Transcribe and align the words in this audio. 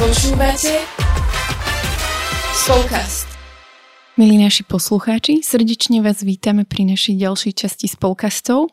Počúvate 0.00 0.80
Spolkast. 2.56 3.29
Milí 4.20 4.36
naši 4.36 4.68
poslucháči, 4.68 5.40
srdečne 5.40 6.04
vás 6.04 6.20
vítame 6.20 6.68
pri 6.68 6.84
našej 6.84 7.24
ďalšej 7.24 7.52
časti 7.56 7.88
spolkastov. 7.88 8.68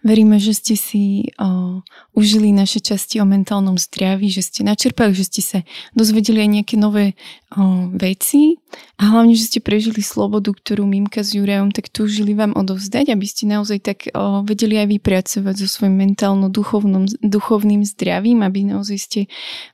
Veríme, 0.00 0.40
že 0.40 0.56
ste 0.56 0.72
si 0.72 1.36
o, 1.36 1.84
užili 2.16 2.48
naše 2.48 2.80
časti 2.80 3.20
o 3.20 3.28
mentálnom 3.28 3.76
zdraví, 3.76 4.32
že 4.32 4.40
ste 4.40 4.64
načerpali, 4.64 5.12
že 5.12 5.28
ste 5.28 5.42
sa 5.44 5.58
dozvedeli 5.92 6.40
aj 6.40 6.48
nejaké 6.48 6.76
nové 6.80 7.12
o, 7.12 7.92
veci 7.92 8.56
a 8.96 9.12
hlavne, 9.12 9.36
že 9.36 9.52
ste 9.52 9.60
prežili 9.60 10.00
slobodu, 10.00 10.48
ktorú 10.56 10.88
Mimka 10.88 11.20
s 11.20 11.36
Jurajom 11.36 11.76
tak 11.76 11.92
túžili 11.92 12.32
vám 12.32 12.56
odovzdať, 12.56 13.12
aby 13.12 13.26
ste 13.28 13.52
naozaj 13.52 13.84
tak 13.84 14.08
o, 14.16 14.48
vedeli 14.48 14.80
aj 14.80 14.96
vypracovať 14.96 15.60
so 15.60 15.68
svojím 15.68 16.08
mentálno-duchovným 16.08 17.84
zdravím, 17.84 18.40
aby 18.40 18.64
naozaj 18.64 18.96
ste 18.96 19.20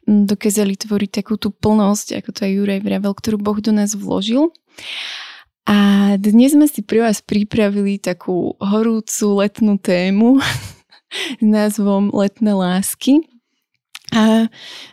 dokázali 0.02 0.74
tvoriť 0.74 1.22
takú 1.22 1.38
tú 1.38 1.54
plnosť, 1.54 2.18
ako 2.18 2.28
to 2.34 2.42
aj 2.42 2.52
Juraj 2.58 2.80
vravel, 2.82 3.14
ktorú 3.14 3.38
Boh 3.38 3.62
do 3.62 3.70
nás 3.70 3.94
vložil. 3.94 4.50
A 5.62 5.78
dnes 6.18 6.58
sme 6.58 6.66
si 6.66 6.82
pre 6.82 7.00
vás 7.06 7.22
pripravili 7.22 7.96
takú 8.02 8.58
horúcu 8.58 9.26
letnú 9.38 9.78
tému 9.78 10.42
s 11.40 11.44
názvom 11.44 12.10
Letné 12.10 12.52
lásky. 12.52 13.22
A 14.12 14.44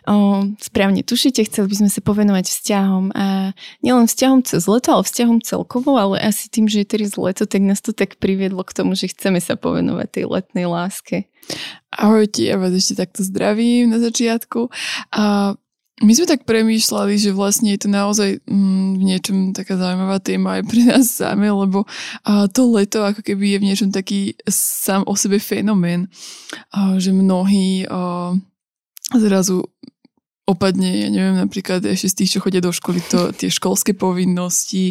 o, 0.08 0.48
správne 0.56 1.04
tušíte, 1.04 1.44
chceli 1.44 1.68
by 1.68 1.76
sme 1.84 1.90
sa 1.92 2.00
povenovať 2.00 2.44
vzťahom 2.48 3.12
a 3.12 3.52
nielen 3.84 4.08
vzťahom 4.08 4.40
cez 4.48 4.64
leto, 4.64 4.96
ale 4.96 5.04
vzťahom 5.04 5.44
celkovo, 5.44 6.00
ale 6.00 6.16
asi 6.24 6.48
tým, 6.48 6.64
že 6.72 6.80
je 6.80 6.96
teraz 6.96 7.20
leto, 7.20 7.44
tak 7.44 7.60
nás 7.60 7.84
to 7.84 7.92
tak 7.92 8.16
priviedlo 8.16 8.64
k 8.64 8.72
tomu, 8.72 8.96
že 8.96 9.12
chceme 9.12 9.36
sa 9.36 9.60
povenovať 9.60 10.08
tej 10.08 10.24
letnej 10.24 10.64
láske. 10.64 11.28
Ahojte, 11.92 12.48
ja 12.48 12.56
vás 12.56 12.72
ešte 12.72 12.96
takto 12.96 13.20
zdravím 13.20 13.92
na 13.92 14.00
začiatku. 14.00 14.72
A 15.12 15.52
my 16.00 16.12
sme 16.16 16.24
tak 16.24 16.48
premýšľali, 16.48 17.14
že 17.20 17.36
vlastne 17.36 17.76
je 17.76 17.80
to 17.84 17.88
naozaj 17.92 18.40
mm, 18.48 18.88
v 18.96 19.02
niečom 19.04 19.36
taká 19.52 19.76
zaujímavá 19.76 20.16
téma 20.16 20.56
aj 20.56 20.62
pre 20.64 20.80
nás 20.88 21.12
sami, 21.12 21.52
lebo 21.52 21.84
a, 22.24 22.48
to 22.48 22.72
leto 22.72 23.04
ako 23.04 23.20
keby 23.20 23.56
je 23.56 23.60
v 23.60 23.66
niečom 23.68 23.90
taký 23.92 24.32
sám 24.48 25.04
o 25.04 25.12
sebe 25.12 25.36
fenomén, 25.36 26.08
a, 26.72 26.96
že 26.96 27.12
mnohí 27.12 27.84
a, 27.84 28.32
zrazu 29.12 29.68
opadne, 30.50 31.06
ja 31.06 31.08
neviem, 31.08 31.38
napríklad 31.38 31.86
ešte 31.86 32.10
z 32.10 32.16
tých, 32.18 32.30
čo 32.34 32.42
chodia 32.42 32.58
do 32.58 32.74
školy, 32.74 32.98
to 33.06 33.30
tie 33.30 33.46
školské 33.46 33.94
povinnosti 33.94 34.90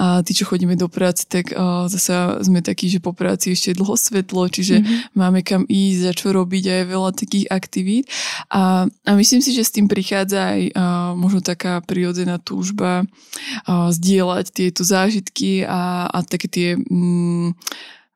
a 0.00 0.24
tí, 0.24 0.32
čo 0.32 0.48
chodíme 0.48 0.80
do 0.80 0.88
práce, 0.88 1.28
tak 1.28 1.52
uh, 1.52 1.84
zase 1.92 2.40
sme 2.40 2.64
takí, 2.64 2.88
že 2.88 3.04
po 3.04 3.12
práci 3.12 3.52
ešte 3.52 3.76
je 3.76 3.78
dlho 3.84 3.92
svetlo, 3.94 4.48
čiže 4.48 4.80
mm-hmm. 4.80 5.12
máme 5.12 5.44
kam 5.44 5.68
ísť 5.68 6.02
a 6.08 6.12
čo 6.16 6.32
robiť 6.32 6.64
aj 6.64 6.82
veľa 6.88 7.10
takých 7.12 7.46
aktivít. 7.52 8.08
A, 8.48 8.88
a 8.88 9.10
myslím 9.12 9.44
si, 9.44 9.52
že 9.52 9.68
s 9.68 9.74
tým 9.76 9.86
prichádza 9.86 10.56
aj 10.56 10.62
uh, 10.72 11.12
možno 11.12 11.44
taká 11.44 11.84
prirodzená 11.84 12.40
túžba 12.40 13.04
uh, 13.04 13.92
zdieľať 13.92 14.46
tieto 14.50 14.82
zážitky 14.82 15.68
a, 15.68 16.08
a 16.08 16.18
také 16.24 16.48
tie... 16.48 16.68
Mm, 16.80 17.52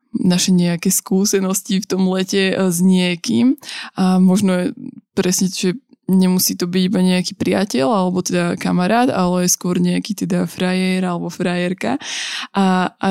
naše 0.08 0.56
nejaké 0.56 0.88
skúsenosti 0.88 1.84
v 1.84 1.88
tom 1.88 2.08
lete 2.08 2.56
s 2.56 2.80
niekým 2.80 3.60
a 3.92 4.16
možno 4.16 4.72
presne, 5.12 5.52
že 5.52 5.76
nemusí 6.08 6.56
to 6.56 6.64
byť 6.64 6.82
iba 6.88 7.00
nejaký 7.04 7.36
priateľ 7.36 7.86
alebo 7.92 8.24
teda 8.24 8.56
kamarát, 8.56 9.12
ale 9.12 9.44
skôr 9.46 9.76
nejaký 9.76 10.24
teda 10.24 10.48
frajer 10.48 11.04
alebo 11.04 11.28
frajerka. 11.28 12.00
A, 12.56 12.96
a 12.96 13.08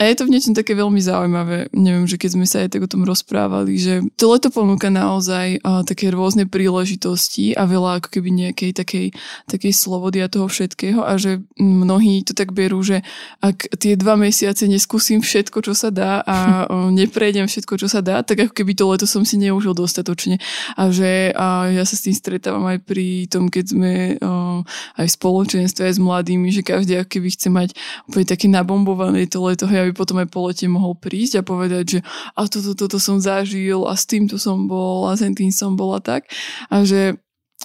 a 0.00 0.08
je 0.08 0.16
to 0.16 0.24
v 0.24 0.32
niečom 0.32 0.56
také 0.56 0.72
veľmi 0.72 0.96
zaujímavé. 0.96 1.68
Neviem, 1.76 2.08
že 2.08 2.16
keď 2.16 2.30
sme 2.32 2.46
sa 2.48 2.64
aj 2.64 2.72
tak 2.72 2.80
o 2.80 2.88
tom 2.88 3.04
rozprávali, 3.04 3.76
že 3.76 4.00
to 4.16 4.32
leto 4.32 4.48
ponúka 4.48 4.88
naozaj 4.88 5.60
uh, 5.60 5.84
také 5.84 6.08
rôzne 6.08 6.48
príležitosti 6.48 7.52
a 7.52 7.68
veľa 7.68 8.00
ako 8.00 8.08
keby 8.08 8.32
nejakej 8.32 8.72
takej, 8.80 9.06
takej 9.44 9.72
slobody 9.76 10.24
a 10.24 10.32
toho 10.32 10.48
všetkého 10.48 11.04
a 11.04 11.20
že 11.20 11.44
mnohí 11.60 12.24
to 12.24 12.32
tak 12.32 12.56
berú, 12.56 12.80
že 12.80 13.04
ak 13.44 13.76
tie 13.76 13.92
dva 13.92 14.16
mesiace 14.16 14.64
neskúsim 14.64 15.20
všetko, 15.20 15.60
čo 15.68 15.76
sa 15.76 15.92
dá 15.92 16.24
a 16.24 16.36
uh, 16.64 16.88
neprejdem 16.88 17.44
všetko, 17.44 17.76
čo 17.76 17.92
sa 17.92 18.00
dá, 18.00 18.24
tak 18.24 18.48
ako 18.48 18.56
keby 18.56 18.72
to 18.72 18.88
leto 18.88 19.04
som 19.04 19.28
si 19.28 19.36
neužil 19.36 19.76
dostatočne. 19.76 20.40
A 20.80 20.88
že 20.88 21.36
uh, 21.36 21.68
ja 21.68 21.84
sa 21.84 21.92
s 21.92 22.08
tým 22.08 22.16
stretávam 22.16 22.64
aj 22.72 22.88
pri 22.88 23.28
tom, 23.28 23.52
keď 23.52 23.76
sme 23.76 24.16
uh, 24.16 24.64
aj 24.96 25.12
v 25.12 25.16
spoločenstve 25.20 25.92
aj 25.92 25.92
s 25.92 26.00
mladými, 26.00 26.48
že 26.48 26.64
každý 26.64 27.04
ako 27.04 27.20
keby 27.20 27.28
chce 27.36 27.48
mať 27.52 27.68
úplne 28.08 28.24
také 28.24 28.48
nabombované 28.48 29.28
to 29.28 29.44
leto, 29.44 29.68
hej, 29.68 29.89
aby 29.90 29.98
potom 29.98 30.22
aj 30.22 30.30
po 30.30 30.46
lete 30.46 30.70
mohol 30.70 30.94
prísť 30.94 31.42
a 31.42 31.46
povedať, 31.46 31.84
že 31.84 31.98
a 32.38 32.46
toto, 32.46 32.78
toto 32.78 33.02
som 33.02 33.18
zažil 33.18 33.82
a 33.90 33.98
s 33.98 34.06
týmto 34.06 34.38
som 34.38 34.70
bol 34.70 35.10
a 35.10 35.18
s 35.18 35.26
tým 35.26 35.50
som 35.50 35.74
bol 35.74 35.90
a 35.92 36.00
tak. 36.00 36.30
A 36.70 36.86
že 36.86 37.18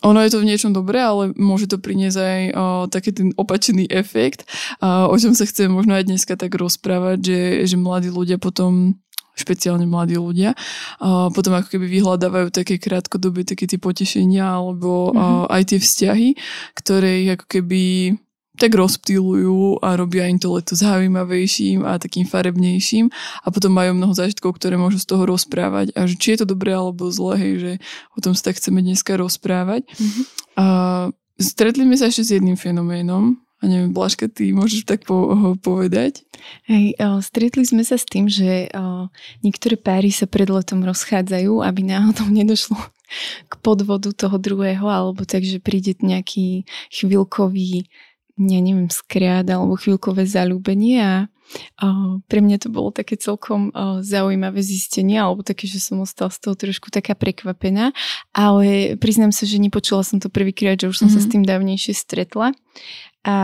ono 0.04 0.20
je 0.20 0.34
to 0.34 0.44
v 0.44 0.50
niečom 0.52 0.76
dobré, 0.76 1.00
ale 1.00 1.32
môže 1.40 1.72
to 1.72 1.80
priniesť 1.80 2.20
aj 2.20 2.42
o, 2.52 2.64
taký 2.92 3.16
ten 3.16 3.32
opačný 3.40 3.88
efekt, 3.88 4.44
a, 4.84 5.08
o 5.08 5.16
čom 5.16 5.32
sa 5.32 5.48
chcem 5.48 5.72
možno 5.72 5.96
aj 5.96 6.04
dneska 6.04 6.36
tak 6.36 6.52
rozprávať, 6.52 7.18
že, 7.24 7.40
že 7.72 7.76
mladí 7.80 8.12
ľudia 8.12 8.36
potom 8.36 9.00
špeciálne 9.36 9.84
mladí 9.84 10.16
ľudia, 10.16 10.56
a 11.00 11.28
potom 11.32 11.60
ako 11.60 11.76
keby 11.76 11.92
vyhľadávajú 12.00 12.48
také 12.56 12.80
krátkodobé 12.80 13.44
také 13.44 13.68
tie 13.68 13.80
potešenia 13.80 14.48
alebo 14.48 15.12
mm-hmm. 15.12 15.52
aj 15.52 15.64
tie 15.68 15.80
vzťahy, 15.80 16.30
ktoré 16.76 17.10
ich 17.24 17.32
ako 17.36 17.46
keby 17.48 17.84
tak 18.56 18.72
rozptýlujú 18.74 19.84
a 19.84 20.00
robia 20.00 20.28
im 20.32 20.40
to 20.40 20.52
leto 20.56 20.74
zaujímavejším 20.74 21.84
a 21.84 22.00
takým 22.00 22.24
farebnejším 22.24 23.12
a 23.44 23.48
potom 23.52 23.72
majú 23.76 23.94
mnoho 23.96 24.16
zážitkov, 24.16 24.58
ktoré 24.58 24.80
môžu 24.80 25.00
z 25.04 25.08
toho 25.12 25.28
rozprávať 25.28 25.92
a 25.94 26.08
že 26.08 26.16
či 26.16 26.36
je 26.36 26.44
to 26.44 26.52
dobré 26.56 26.72
alebo 26.74 27.12
zlé, 27.12 27.36
hej, 27.40 27.54
že 27.60 27.72
o 28.16 28.20
tom 28.24 28.34
sa 28.34 28.52
tak 28.52 28.58
chceme 28.60 28.80
dneska 28.80 29.20
rozprávať. 29.20 29.86
Mm-hmm. 29.86 30.26
A 30.60 30.66
stretli 31.38 31.84
sme 31.84 31.96
sa 32.00 32.08
ešte 32.08 32.24
s 32.24 32.34
jedným 32.40 32.56
fenoménom 32.56 33.38
a 33.64 33.72
neviem, 33.72 33.96
Blažka, 33.96 34.28
ty 34.28 34.52
môžeš 34.52 34.84
tak 34.84 35.08
po, 35.08 35.32
povedať? 35.64 36.28
Hej, 36.68 37.00
o, 37.00 37.24
stretli 37.24 37.64
sme 37.64 37.88
sa 37.88 37.96
s 37.96 38.04
tým, 38.04 38.28
že 38.28 38.68
o, 38.76 39.08
niektoré 39.42 39.80
páry 39.80 40.12
sa 40.12 40.28
pred 40.28 40.52
letom 40.52 40.84
rozchádzajú, 40.84 41.64
aby 41.64 41.82
náhodou 41.88 42.28
nedošlo 42.28 42.76
k 43.48 43.54
podvodu 43.64 44.12
toho 44.12 44.36
druhého, 44.38 44.86
alebo 44.86 45.24
takže 45.24 45.64
príde 45.64 45.96
nejaký 46.04 46.68
chvíľkový 46.92 47.88
ja 48.36 48.60
neviem, 48.60 48.92
skriad 48.92 49.48
alebo 49.48 49.80
chvíľkové 49.80 50.28
zalúbenie 50.28 51.00
a 51.00 51.16
o, 51.80 52.20
pre 52.28 52.44
mňa 52.44 52.68
to 52.68 52.70
bolo 52.74 52.92
také 52.92 53.16
celkom 53.16 53.72
o, 53.72 54.04
zaujímavé 54.04 54.60
zistenie 54.60 55.16
alebo 55.16 55.40
také, 55.40 55.72
že 55.72 55.80
som 55.80 56.04
ostala 56.04 56.28
z 56.32 56.44
toho 56.44 56.56
trošku 56.60 56.92
taká 56.92 57.16
prekvapená, 57.16 57.96
ale 58.36 59.00
priznám 59.00 59.32
sa, 59.32 59.48
že 59.48 59.62
nepočula 59.62 60.04
som 60.04 60.20
to 60.20 60.28
prvýkrát, 60.28 60.76
že 60.76 60.92
už 60.92 61.00
som 61.00 61.08
mm-hmm. 61.08 61.24
sa 61.24 61.24
s 61.24 61.28
mhm. 61.28 61.32
tým 61.32 61.44
dávnejšie 61.48 61.94
stretla 61.96 62.52
a 63.24 63.36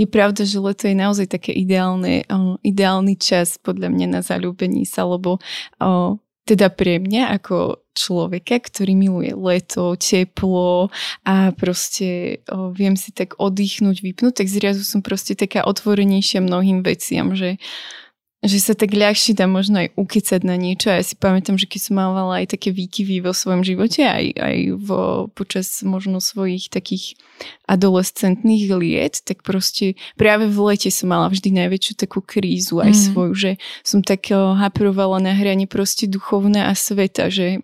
je 0.00 0.08
pravda, 0.08 0.48
že 0.48 0.56
leto 0.56 0.88
je 0.88 0.96
naozaj 0.96 1.28
také 1.28 1.52
ideálne, 1.52 2.24
o, 2.26 2.58
ideálny 2.66 3.14
čas 3.14 3.60
podľa 3.62 3.92
mňa 3.94 4.06
na 4.18 4.20
zalúbení 4.26 4.88
sa, 4.88 5.06
lebo 5.06 5.38
o, 5.78 6.18
teda 6.48 6.72
pre 6.72 6.98
mňa 6.98 7.36
ako 7.40 7.84
človeka, 7.94 8.58
ktorý 8.58 8.96
miluje 8.96 9.32
leto, 9.36 9.94
teplo 9.94 10.88
a 11.26 11.52
proste 11.54 12.40
o, 12.48 12.72
viem 12.72 12.96
si 12.96 13.12
tak 13.12 13.36
oddychnúť, 13.36 14.00
vypnúť, 14.00 14.42
tak 14.42 14.48
zrazu 14.48 14.82
som 14.82 15.04
proste 15.04 15.36
taká 15.36 15.62
otvorenejšia 15.68 16.40
mnohým 16.40 16.80
veciam, 16.82 17.36
že 17.36 17.60
že 18.40 18.56
sa 18.56 18.72
tak 18.72 18.96
ľahšie 18.96 19.36
dá 19.36 19.44
možno 19.44 19.84
aj 19.84 19.92
ukecať 20.00 20.40
na 20.48 20.56
niečo. 20.56 20.88
A 20.88 21.00
ja 21.00 21.04
si 21.04 21.12
pamätám, 21.12 21.60
že 21.60 21.68
keď 21.68 21.80
som 21.92 21.94
mala 22.00 22.40
aj 22.40 22.56
také 22.56 22.72
výkyvy 22.72 23.20
vo 23.20 23.36
svojom 23.36 23.60
živote, 23.60 24.00
aj, 24.00 24.32
aj 24.32 24.56
vo, 24.80 25.28
počas 25.36 25.84
možno 25.84 26.24
svojich 26.24 26.72
takých 26.72 27.20
adolescentných 27.68 28.72
liet, 28.72 29.20
tak 29.28 29.44
proste 29.44 30.00
práve 30.16 30.48
v 30.48 30.72
lete 30.72 30.88
som 30.88 31.12
mala 31.12 31.28
vždy 31.28 31.52
najväčšiu 31.52 32.00
takú 32.00 32.24
krízu 32.24 32.80
aj 32.80 32.92
mm. 32.96 33.00
svoju, 33.12 33.32
že 33.36 33.50
som 33.84 34.00
tak 34.00 34.32
haprovala 34.32 35.20
na 35.20 35.36
hrane 35.36 35.68
proste 35.68 36.08
duchovná 36.08 36.72
a 36.72 36.74
sveta, 36.76 37.28
že 37.28 37.60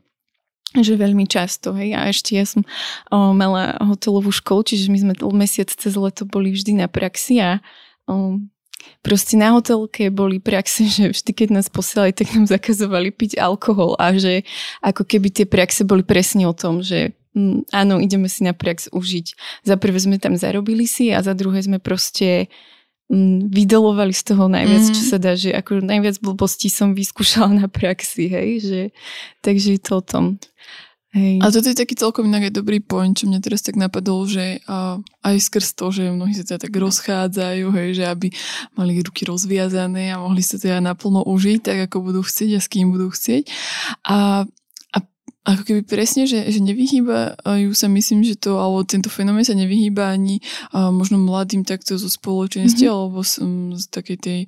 že 0.76 0.92
veľmi 0.92 1.24
často, 1.24 1.72
hej, 1.72 1.96
a 1.96 2.12
ešte 2.12 2.36
ja 2.36 2.44
som 2.44 2.60
o, 3.08 3.32
mala 3.32 3.80
hotelovú 3.80 4.28
školu, 4.28 4.60
čiže 4.60 4.92
my 4.92 4.98
sme 5.00 5.14
mesiac 5.32 5.72
cez 5.72 5.96
leto 5.96 6.28
boli 6.28 6.52
vždy 6.52 6.84
na 6.84 6.86
praxi 6.90 7.40
a 7.40 7.64
o, 8.04 8.36
Proste 9.06 9.38
na 9.38 9.54
hotelke 9.54 10.10
boli 10.10 10.42
praxe, 10.42 10.86
že 10.90 11.14
vždy, 11.14 11.30
keď 11.30 11.48
nás 11.54 11.70
posielali, 11.70 12.10
tak 12.10 12.34
nám 12.34 12.50
zakazovali 12.50 13.14
piť 13.14 13.38
alkohol 13.38 13.94
a 13.96 14.16
že 14.18 14.42
ako 14.82 15.06
keby 15.06 15.30
tie 15.30 15.46
praxe 15.46 15.86
boli 15.86 16.02
presne 16.02 16.48
o 16.50 16.54
tom, 16.56 16.82
že 16.82 17.14
mm, 17.36 17.70
áno, 17.70 18.02
ideme 18.02 18.26
si 18.26 18.42
na 18.42 18.56
prax 18.56 18.90
užiť. 18.90 19.26
Za 19.62 19.78
prvé 19.78 19.98
sme 20.02 20.18
tam 20.18 20.34
zarobili 20.34 20.90
si 20.90 21.14
a 21.14 21.22
za 21.22 21.38
druhé 21.38 21.62
sme 21.62 21.78
proste 21.78 22.50
mm, 23.12 23.52
vydolovali 23.52 24.10
z 24.10 24.22
toho 24.34 24.50
najviac, 24.50 24.84
mm. 24.90 24.94
čo 24.94 25.02
sa 25.06 25.18
dá, 25.22 25.38
že 25.38 25.54
ako 25.54 25.86
najviac 25.86 26.18
blbostí 26.18 26.66
som 26.66 26.96
vyskúšala 26.96 27.52
na 27.54 27.66
praxi, 27.70 28.26
hej, 28.26 28.50
že 28.64 28.80
takže 29.44 29.78
je 29.78 29.80
to 29.80 29.92
o 29.98 30.02
tom. 30.02 30.24
Hej. 31.16 31.40
A 31.40 31.48
toto 31.48 31.72
je 31.72 31.80
taký 31.80 31.96
celkom 31.96 32.28
inak 32.28 32.52
dobrý 32.52 32.76
point, 32.84 33.16
čo 33.16 33.24
mňa 33.24 33.40
teraz 33.40 33.64
tak 33.64 33.80
napadol, 33.80 34.28
že 34.28 34.60
aj 35.24 35.36
skrz 35.40 35.72
to, 35.72 35.88
že 35.88 36.12
mnohí 36.12 36.36
sa 36.36 36.44
teda 36.44 36.68
tak 36.68 36.76
rozchádzajú, 36.76 37.66
hej, 37.72 37.88
že 37.96 38.04
aby 38.04 38.28
mali 38.76 39.00
ruky 39.00 39.24
rozviazané 39.24 40.12
a 40.12 40.20
mohli 40.20 40.44
sa 40.44 40.60
teda 40.60 40.84
naplno 40.84 41.24
užiť, 41.24 41.60
tak 41.64 41.78
ako 41.88 42.12
budú 42.12 42.20
chcieť 42.20 42.50
a 42.56 42.60
s 42.60 42.68
kým 42.68 42.92
budú 42.92 43.08
chcieť. 43.08 43.48
A 44.04 44.44
ako 45.46 45.62
keby 45.62 45.82
presne, 45.86 46.26
že, 46.26 46.42
že 46.50 46.58
nevyhýbajú 46.58 47.70
sa, 47.70 47.86
myslím, 47.86 48.26
že 48.26 48.34
to, 48.34 48.58
alebo 48.58 48.82
tento 48.82 49.06
fenomén 49.06 49.46
sa 49.46 49.54
nevyhýba 49.54 50.10
ani 50.10 50.42
uh, 50.74 50.90
možno 50.90 51.22
mladým 51.22 51.62
takto 51.62 51.94
zo 51.94 52.10
spoločenstva, 52.10 52.82
mm-hmm. 52.82 52.98
alebo 52.98 53.20
z, 53.22 53.32
z 53.78 53.84
takej 53.94 54.18
tej, 54.18 54.40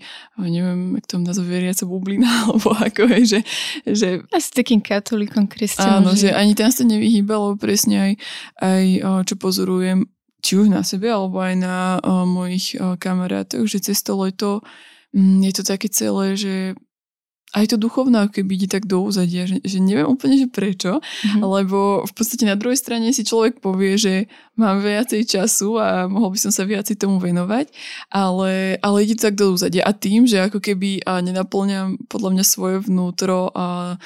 neviem, 0.42 0.98
jak 0.98 1.06
tam 1.06 1.22
nazve, 1.22 1.46
veriaca 1.46 1.86
bublina, 1.86 2.26
alebo 2.50 2.74
ako 2.74 3.06
je, 3.14 3.20
že... 3.24 3.40
že 3.86 4.08
Asi 4.34 4.50
takým 4.50 4.82
katolíkom, 4.82 5.46
kresťanom. 5.46 6.02
Áno, 6.02 6.10
že... 6.18 6.28
že 6.28 6.36
ani 6.36 6.58
tam 6.58 6.74
sa 6.74 6.82
nevyhýba, 6.82 7.38
lebo 7.38 7.54
presne 7.54 7.96
aj, 8.02 8.12
aj 8.58 8.84
čo 9.22 9.34
pozorujem, 9.38 10.10
či 10.42 10.58
už 10.58 10.66
na 10.66 10.82
sebe, 10.82 11.06
alebo 11.06 11.38
aj 11.38 11.54
na 11.58 12.02
uh, 12.02 12.26
mojich 12.26 12.74
uh, 12.74 12.98
kamarátoch, 12.98 13.70
že 13.70 13.78
cez 13.78 14.02
to 14.02 14.18
leto 14.18 14.66
um, 15.14 15.38
je 15.46 15.52
to 15.54 15.62
také 15.62 15.86
celé, 15.86 16.34
že 16.34 16.74
aj 17.56 17.64
to 17.72 17.76
duchovná 17.80 18.28
keby 18.28 18.60
ide 18.60 18.68
tak 18.68 18.84
do 18.84 19.08
úzadia, 19.08 19.48
že, 19.48 19.64
že 19.64 19.80
neviem 19.80 20.04
úplne, 20.04 20.36
že 20.36 20.48
prečo, 20.52 21.00
mm-hmm. 21.00 21.40
lebo 21.40 22.04
v 22.04 22.12
podstate 22.12 22.44
na 22.44 22.60
druhej 22.60 22.76
strane 22.76 23.08
si 23.16 23.24
človek 23.24 23.64
povie, 23.64 23.96
že 23.96 24.14
mám 24.60 24.84
viacej 24.84 25.24
času 25.24 25.80
a 25.80 26.04
mohol 26.10 26.36
by 26.36 26.38
som 26.44 26.52
sa 26.52 26.68
viacej 26.68 27.00
tomu 27.00 27.16
venovať, 27.22 27.72
ale, 28.12 28.76
ale 28.84 28.96
ide 29.06 29.16
to 29.16 29.32
tak 29.32 29.38
do 29.38 29.56
úzadia. 29.56 29.86
A 29.86 29.96
tým, 29.96 30.28
že 30.28 30.44
ako 30.44 30.60
keby 30.60 31.06
a 31.08 31.24
nenaplňam 31.24 31.96
podľa 32.10 32.30
mňa 32.36 32.44
svoje 32.44 32.76
vnútro 32.84 33.48
a 33.56 33.96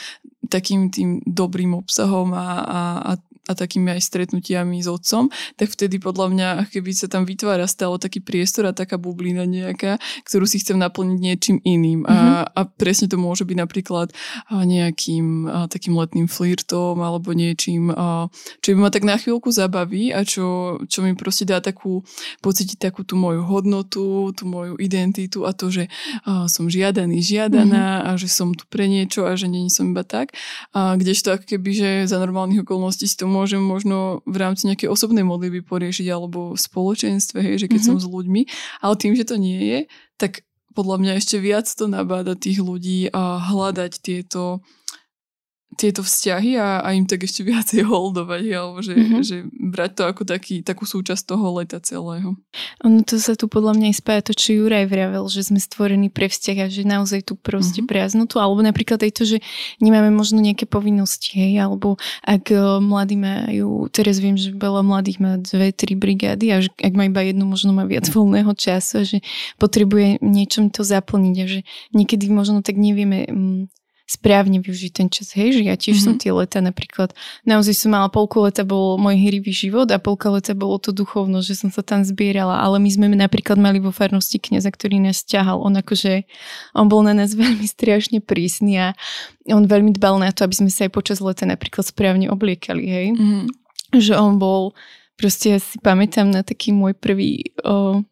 takým 0.46 0.92
tým 0.92 1.24
dobrým 1.24 1.72
obsahom 1.74 2.36
a, 2.36 2.46
a, 2.62 2.80
a 3.00 3.12
a 3.50 3.58
takými 3.58 3.98
aj 3.98 4.06
stretnutiami 4.06 4.78
s 4.78 4.86
otcom, 4.86 5.26
tak 5.58 5.74
vtedy 5.74 5.98
podľa 5.98 6.26
mňa, 6.30 6.48
keby 6.70 6.94
sa 6.94 7.10
tam 7.10 7.26
vytvára 7.26 7.66
stále 7.66 7.98
taký 7.98 8.22
priestor 8.22 8.70
a 8.70 8.76
taká 8.76 9.02
bublina 9.02 9.42
nejaká, 9.42 9.98
ktorú 10.22 10.46
si 10.46 10.62
chcem 10.62 10.78
naplniť 10.78 11.18
niečím 11.18 11.56
iným. 11.66 12.06
Mm-hmm. 12.06 12.12
A, 12.12 12.14
mhm. 12.14 12.44
a 12.54 12.60
presne 12.78 13.10
to 13.10 13.18
môže 13.18 13.42
byť 13.42 13.58
napríklad 13.58 14.14
nejakým 14.50 15.50
takým 15.66 15.94
letným 15.98 16.30
flirtom 16.30 17.02
alebo 17.02 17.34
niečím, 17.34 17.90
čo 18.62 18.68
by 18.74 18.78
ma 18.78 18.90
tak 18.94 19.02
na 19.02 19.18
chvíľku 19.18 19.50
zabaví 19.50 20.14
a 20.14 20.22
čo, 20.22 20.78
čo 20.86 21.02
mi 21.02 21.18
proste 21.18 21.42
dá 21.42 21.58
takú, 21.58 22.06
pocítiť 22.46 22.78
takú 22.78 23.02
tú 23.02 23.18
moju 23.18 23.42
hodnotu, 23.42 24.30
tú 24.38 24.44
moju 24.46 24.78
identitu 24.78 25.42
a 25.42 25.50
to, 25.50 25.66
že 25.66 25.90
som 26.46 26.70
žiadaný, 26.70 27.18
žiadaná 27.18 28.06
mm-hmm. 28.06 28.08
a 28.14 28.20
že 28.20 28.28
som 28.30 28.54
tu 28.54 28.62
pre 28.70 28.86
niečo 28.86 29.26
a 29.26 29.34
že 29.34 29.50
nie 29.50 29.66
som 29.66 29.90
iba 29.90 30.06
tak. 30.06 30.30
A 30.70 30.94
kdežto 30.94 31.34
ako 31.34 31.44
keby, 31.56 31.70
že 31.74 31.88
za 32.06 32.22
normálnych 32.22 32.62
okolností 32.62 33.10
si 33.10 33.18
to 33.18 33.31
môžem 33.32 33.64
možno 33.64 34.20
v 34.28 34.36
rámci 34.36 34.68
nejakej 34.68 34.92
osobnej 34.92 35.24
modlitby 35.24 35.64
poriešiť 35.64 36.06
alebo 36.12 36.52
v 36.52 36.60
spoločenstve, 36.60 37.40
hej, 37.40 37.56
že 37.64 37.66
keď 37.72 37.80
mm-hmm. 37.80 37.96
som 37.96 38.04
s 38.04 38.06
ľuďmi, 38.06 38.42
ale 38.84 38.94
tým, 39.00 39.16
že 39.16 39.24
to 39.24 39.40
nie 39.40 39.60
je, 39.64 39.78
tak 40.20 40.44
podľa 40.76 40.96
mňa 41.00 41.12
ešte 41.20 41.36
viac 41.40 41.68
to 41.68 41.88
nabáda 41.88 42.36
tých 42.36 42.60
ľudí 42.60 43.08
a 43.12 43.40
hľadať 43.40 43.92
tieto 44.04 44.60
tieto 45.76 46.04
vzťahy 46.04 46.60
a, 46.60 46.84
a 46.84 46.88
im 46.92 47.08
tak 47.08 47.24
ešte 47.24 47.42
viacej 47.50 47.86
holdovať, 47.86 48.44
alebo 48.52 48.78
že, 48.84 48.94
mm-hmm. 48.94 49.22
že 49.24 49.36
brať 49.50 49.92
to 49.98 50.02
ako 50.08 50.22
taký, 50.28 50.60
takú 50.60 50.84
súčasť 50.84 51.32
toho 51.32 51.46
leta 51.58 51.80
celého. 51.80 52.36
Ono 52.84 52.98
to 53.04 53.16
sa 53.16 53.34
tu 53.34 53.48
podľa 53.48 53.78
mňa 53.78 53.88
spája 53.96 54.30
to, 54.30 54.32
čo 54.36 54.56
Juraj 54.56 54.86
vravel, 54.88 55.24
že 55.28 55.48
sme 55.48 55.58
stvorení 55.58 56.12
pre 56.12 56.28
vzťah 56.28 56.58
a 56.62 56.66
že 56.68 56.82
naozaj 56.84 57.24
tu 57.26 57.34
proste 57.34 57.80
mm-hmm. 57.82 57.90
priaznotu, 57.90 58.36
alebo 58.38 58.60
napríklad 58.60 59.00
aj 59.00 59.12
to, 59.12 59.22
že 59.24 59.38
nemáme 59.80 60.12
možno 60.12 60.40
nejaké 60.40 60.68
povinnosti, 60.68 61.34
hej, 61.34 61.62
alebo 61.62 61.96
ak 62.22 62.52
e, 62.52 62.58
mladí 62.80 63.16
majú, 63.16 63.88
teraz 63.88 64.20
viem, 64.20 64.36
že 64.36 64.52
veľa 64.52 64.84
mladých 64.84 65.18
má 65.18 65.40
dve, 65.40 65.72
tri 65.72 65.96
brigády 65.96 66.46
a 66.52 66.56
že 66.62 66.70
ak 66.78 66.92
má 66.92 67.08
iba 67.08 67.24
jednu, 67.24 67.48
možno 67.48 67.72
má 67.72 67.88
viac 67.88 68.06
voľného 68.08 68.52
času 68.54 68.92
a 69.00 69.04
že 69.04 69.18
potrebuje 69.56 70.20
niečom 70.22 70.68
to 70.68 70.84
zaplniť 70.84 71.36
a 71.42 71.46
že 71.48 71.60
niekedy 71.96 72.28
možno 72.28 72.60
tak 72.60 72.76
nevieme 72.76 73.26
mm, 73.28 73.81
správne 74.12 74.60
využiť 74.60 74.92
ten 74.92 75.08
čas. 75.08 75.32
Hej, 75.32 75.56
že 75.56 75.62
ja 75.64 75.74
tiež 75.80 75.96
mm-hmm. 75.96 76.12
som 76.12 76.20
tie 76.20 76.32
leta 76.36 76.60
napríklad, 76.60 77.16
naozaj 77.48 77.72
som 77.72 77.96
mala 77.96 78.12
polku 78.12 78.44
leta 78.44 78.60
bol 78.60 79.00
môj 79.00 79.16
hrivý 79.16 79.48
život 79.56 79.88
a 79.88 79.96
polka 79.96 80.28
leta 80.28 80.52
bolo 80.52 80.76
to 80.76 80.92
duchovno, 80.92 81.40
že 81.40 81.56
som 81.56 81.72
sa 81.72 81.80
tam 81.80 82.04
zbierala, 82.04 82.60
ale 82.60 82.76
my 82.76 82.90
sme 82.92 83.06
napríklad 83.16 83.56
mali 83.56 83.80
vo 83.80 83.88
farnosti 83.88 84.36
kniaza, 84.36 84.68
ktorý 84.68 85.00
nás 85.00 85.24
ťahal. 85.24 85.64
On 85.64 85.72
akože, 85.72 86.28
on 86.76 86.92
bol 86.92 87.00
na 87.00 87.16
nás 87.16 87.32
veľmi 87.40 87.64
strašne 87.64 88.20
prísny 88.20 88.76
a 88.76 88.88
on 89.48 89.64
veľmi 89.64 89.96
dbal 89.96 90.20
na 90.20 90.28
to, 90.28 90.44
aby 90.44 90.54
sme 90.60 90.70
sa 90.70 90.84
aj 90.84 90.92
počas 90.92 91.18
leta 91.24 91.48
napríklad 91.48 91.88
správne 91.88 92.28
obliekali, 92.28 92.84
hej. 92.84 93.06
Mm-hmm. 93.16 93.42
Že 93.96 94.14
on 94.20 94.36
bol, 94.36 94.76
proste 95.16 95.56
ja 95.56 95.58
si 95.58 95.80
pamätám 95.80 96.28
na 96.28 96.44
taký 96.44 96.76
môj 96.76 96.92
prvý 96.92 97.56
o, 97.64 98.04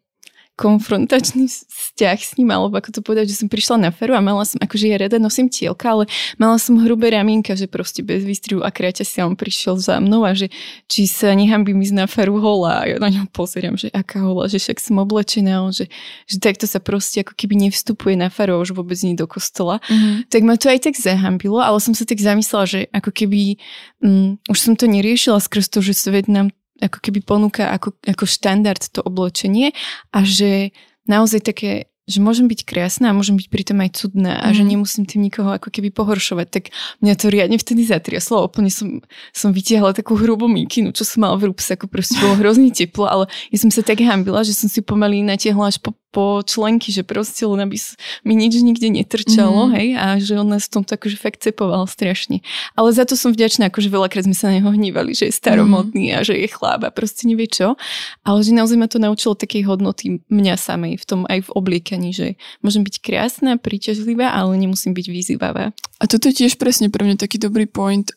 konfrontačný 0.61 1.49
vzťah 1.49 2.17
s 2.21 2.37
ním, 2.37 2.53
alebo 2.53 2.77
ako 2.77 2.93
to 2.93 3.01
povedať, 3.01 3.33
že 3.33 3.41
som 3.41 3.49
prišla 3.49 3.81
na 3.81 3.89
feru 3.89 4.13
a 4.13 4.21
mala 4.21 4.45
som, 4.45 4.61
akože 4.61 4.85
ja 4.85 5.01
rada 5.01 5.17
nosím 5.17 5.49
tielka, 5.49 5.89
ale 5.89 6.05
mala 6.37 6.61
som 6.61 6.77
hrubé 6.77 7.09
ramienka, 7.09 7.57
že 7.57 7.65
proste 7.65 8.05
bez 8.05 8.21
výstrihu 8.21 8.61
a 8.61 8.69
kráťa 8.69 9.01
si 9.01 9.17
on 9.25 9.33
prišiel 9.33 9.81
za 9.81 9.97
mnou 9.97 10.21
a 10.21 10.37
že 10.37 10.53
či 10.85 11.09
sa 11.09 11.33
nehambím 11.33 11.81
ísť 11.81 11.95
na 11.97 12.05
feru 12.05 12.37
hola 12.37 12.85
a 12.85 12.93
ja 12.93 12.95
na 13.01 13.09
ňom 13.09 13.25
pozerám, 13.33 13.81
že 13.81 13.89
aká 13.89 14.21
hola, 14.21 14.45
že 14.45 14.61
však 14.61 14.77
som 14.77 15.01
oblečená, 15.01 15.73
že, 15.73 15.89
že 16.29 16.37
takto 16.37 16.69
sa 16.69 16.77
proste 16.77 17.25
ako 17.25 17.33
keby 17.33 17.57
nevstupuje 17.65 18.13
na 18.13 18.29
feru 18.29 18.61
už 18.61 18.77
vôbec 18.77 19.01
nie 19.01 19.17
do 19.17 19.25
kostola. 19.25 19.81
Mm-hmm. 19.89 20.29
Tak 20.29 20.41
ma 20.45 20.55
to 20.59 20.69
aj 20.69 20.79
tak 20.85 20.95
zahambilo, 20.99 21.57
ale 21.57 21.81
som 21.81 21.97
sa 21.97 22.05
tak 22.05 22.21
zamyslela, 22.21 22.69
že 22.69 22.79
ako 22.93 23.09
keby 23.09 23.57
um, 24.05 24.37
už 24.45 24.59
som 24.61 24.73
to 24.77 24.85
neriešila 24.85 25.41
skrz 25.41 25.73
to, 25.73 25.81
že 25.81 25.97
svet 25.97 26.29
nám 26.29 26.53
ako 26.81 26.97
keby 26.99 27.21
ponúka 27.21 27.69
ako, 27.69 27.93
ako 28.03 28.25
štandard 28.25 28.81
to 28.81 29.05
oblečenie 29.05 29.71
a 30.11 30.25
že 30.25 30.73
naozaj 31.05 31.45
také 31.45 31.91
že 32.09 32.19
môžem 32.19 32.49
byť 32.49 32.67
krásna 32.67 33.13
a 33.13 33.15
môžem 33.15 33.39
byť 33.39 33.47
pritom 33.47 33.77
aj 33.79 34.03
cudná 34.03 34.41
a 34.43 34.51
mm. 34.51 34.55
že 34.57 34.63
mhm. 34.65 34.69
nemusím 34.75 35.03
tým 35.07 35.21
nikoho 35.23 35.55
ako 35.55 35.71
keby 35.71 35.95
pohoršovať, 35.95 36.47
tak 36.51 36.63
mňa 36.99 37.13
to 37.15 37.31
riadne 37.31 37.55
vtedy 37.55 37.87
zatriaslo. 37.87 38.51
Úplne 38.51 38.67
som, 38.67 38.99
som 39.31 39.55
vytiahla 39.55 39.95
takú 39.95 40.19
hrubú 40.19 40.51
mikinu, 40.51 40.91
čo 40.91 41.07
som 41.07 41.23
mala 41.23 41.39
v 41.39 41.53
rúbsaku, 41.53 41.87
proste 41.87 42.19
bolo 42.19 42.35
hrozne 42.35 42.73
teplo, 42.73 43.07
ale 43.07 43.31
ja 43.53 43.57
som 43.61 43.71
sa 43.71 43.85
tak 43.85 44.03
hambila, 44.03 44.43
že 44.43 44.51
som 44.51 44.67
si 44.67 44.83
pomaly 44.83 45.23
natiahla 45.23 45.71
až 45.71 45.79
po 45.79 45.95
po 46.11 46.43
členky, 46.43 46.91
že 46.91 47.07
proste 47.07 47.47
len 47.47 47.63
aby 47.63 47.79
mi 48.27 48.35
nič 48.35 48.59
nikde 48.59 48.91
netrčalo, 48.91 49.67
mm. 49.67 49.71
hej, 49.75 49.87
a 49.95 50.05
že 50.19 50.35
on 50.35 50.47
nás 50.51 50.67
v 50.67 50.71
tom 50.75 50.83
tak 50.83 51.01
akože 51.01 51.17
fakt 51.17 51.39
cepoval 51.41 51.87
strašne. 51.89 52.45
Ale 52.77 52.93
za 52.93 53.07
to 53.07 53.15
som 53.17 53.31
vďačná, 53.33 53.71
akože 53.71 53.89
veľakrát 53.89 54.27
sme 54.27 54.35
sa 54.37 54.51
na 54.51 54.59
neho 54.59 54.69
hnívali, 54.69 55.17
že 55.17 55.31
je 55.31 55.33
staromodný 55.33 56.11
mm. 56.11 56.15
a 56.15 56.19
že 56.21 56.37
je 56.37 56.45
chláb 56.51 56.85
a 56.85 56.93
proste 56.93 57.25
nevie 57.25 57.49
čo. 57.49 57.79
Ale 58.21 58.43
že 58.43 58.53
naozaj 58.53 58.77
ma 58.77 58.85
to 58.91 58.99
naučilo 58.99 59.33
takej 59.33 59.65
hodnoty 59.65 60.21
mňa 60.29 60.55
samej 60.59 61.01
v 61.01 61.05
tom 61.07 61.23
aj 61.25 61.47
v 61.47 61.53
obliekaní, 61.57 62.11
že 62.13 62.35
môžem 62.61 62.83
byť 62.85 62.95
krásna, 63.01 63.57
príťažlivá, 63.57 64.35
ale 64.35 64.59
nemusím 64.59 64.93
byť 64.93 65.07
vyzývavá. 65.07 65.71
A 66.01 66.03
toto 66.09 66.33
je 66.33 66.43
tiež 66.43 66.57
presne 66.57 66.89
pre 66.89 67.05
mňa 67.05 67.15
taký 67.15 67.37
dobrý 67.37 67.69
point, 67.69 68.09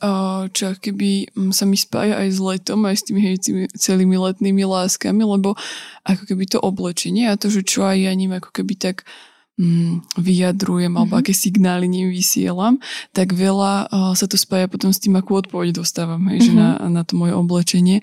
čo 0.50 0.72
keby 0.80 1.36
sa 1.52 1.68
mi 1.68 1.76
spája 1.76 2.16
aj 2.20 2.28
s 2.32 2.40
letom, 2.40 2.80
aj 2.88 2.96
s 2.96 3.02
tými 3.06 3.20
hej, 3.20 3.36
celými 3.76 4.16
letnými 4.16 4.64
láskami, 4.64 5.20
lebo 5.20 5.52
ako 6.04 6.24
keby 6.24 6.44
to 6.48 6.58
oblečenie 6.60 7.28
a 7.28 7.36
to, 7.36 7.52
že 7.52 7.60
čo 7.64 7.83
aj 7.84 7.98
ja 8.00 8.12
ním 8.16 8.36
ako 8.36 8.50
keby 8.50 8.74
tak 8.76 9.04
mm, 9.58 10.18
vyjadrujem 10.18 10.94
alebo 10.94 11.18
mm-hmm. 11.18 11.26
aké 11.26 11.32
signály 11.34 11.86
ním 11.86 12.10
vysielam, 12.10 12.82
tak 13.14 13.34
veľa 13.34 13.88
uh, 13.90 14.12
sa 14.16 14.26
to 14.26 14.34
spája 14.34 14.66
potom 14.66 14.90
s 14.90 15.00
tým, 15.02 15.14
akú 15.18 15.38
odpoveď 15.38 15.78
dostávam, 15.78 16.22
hej, 16.30 16.42
mm-hmm. 16.42 16.48
že 16.48 16.52
na, 16.54 16.68
na 16.90 17.02
to 17.06 17.14
moje 17.18 17.34
oblečenie. 17.34 17.98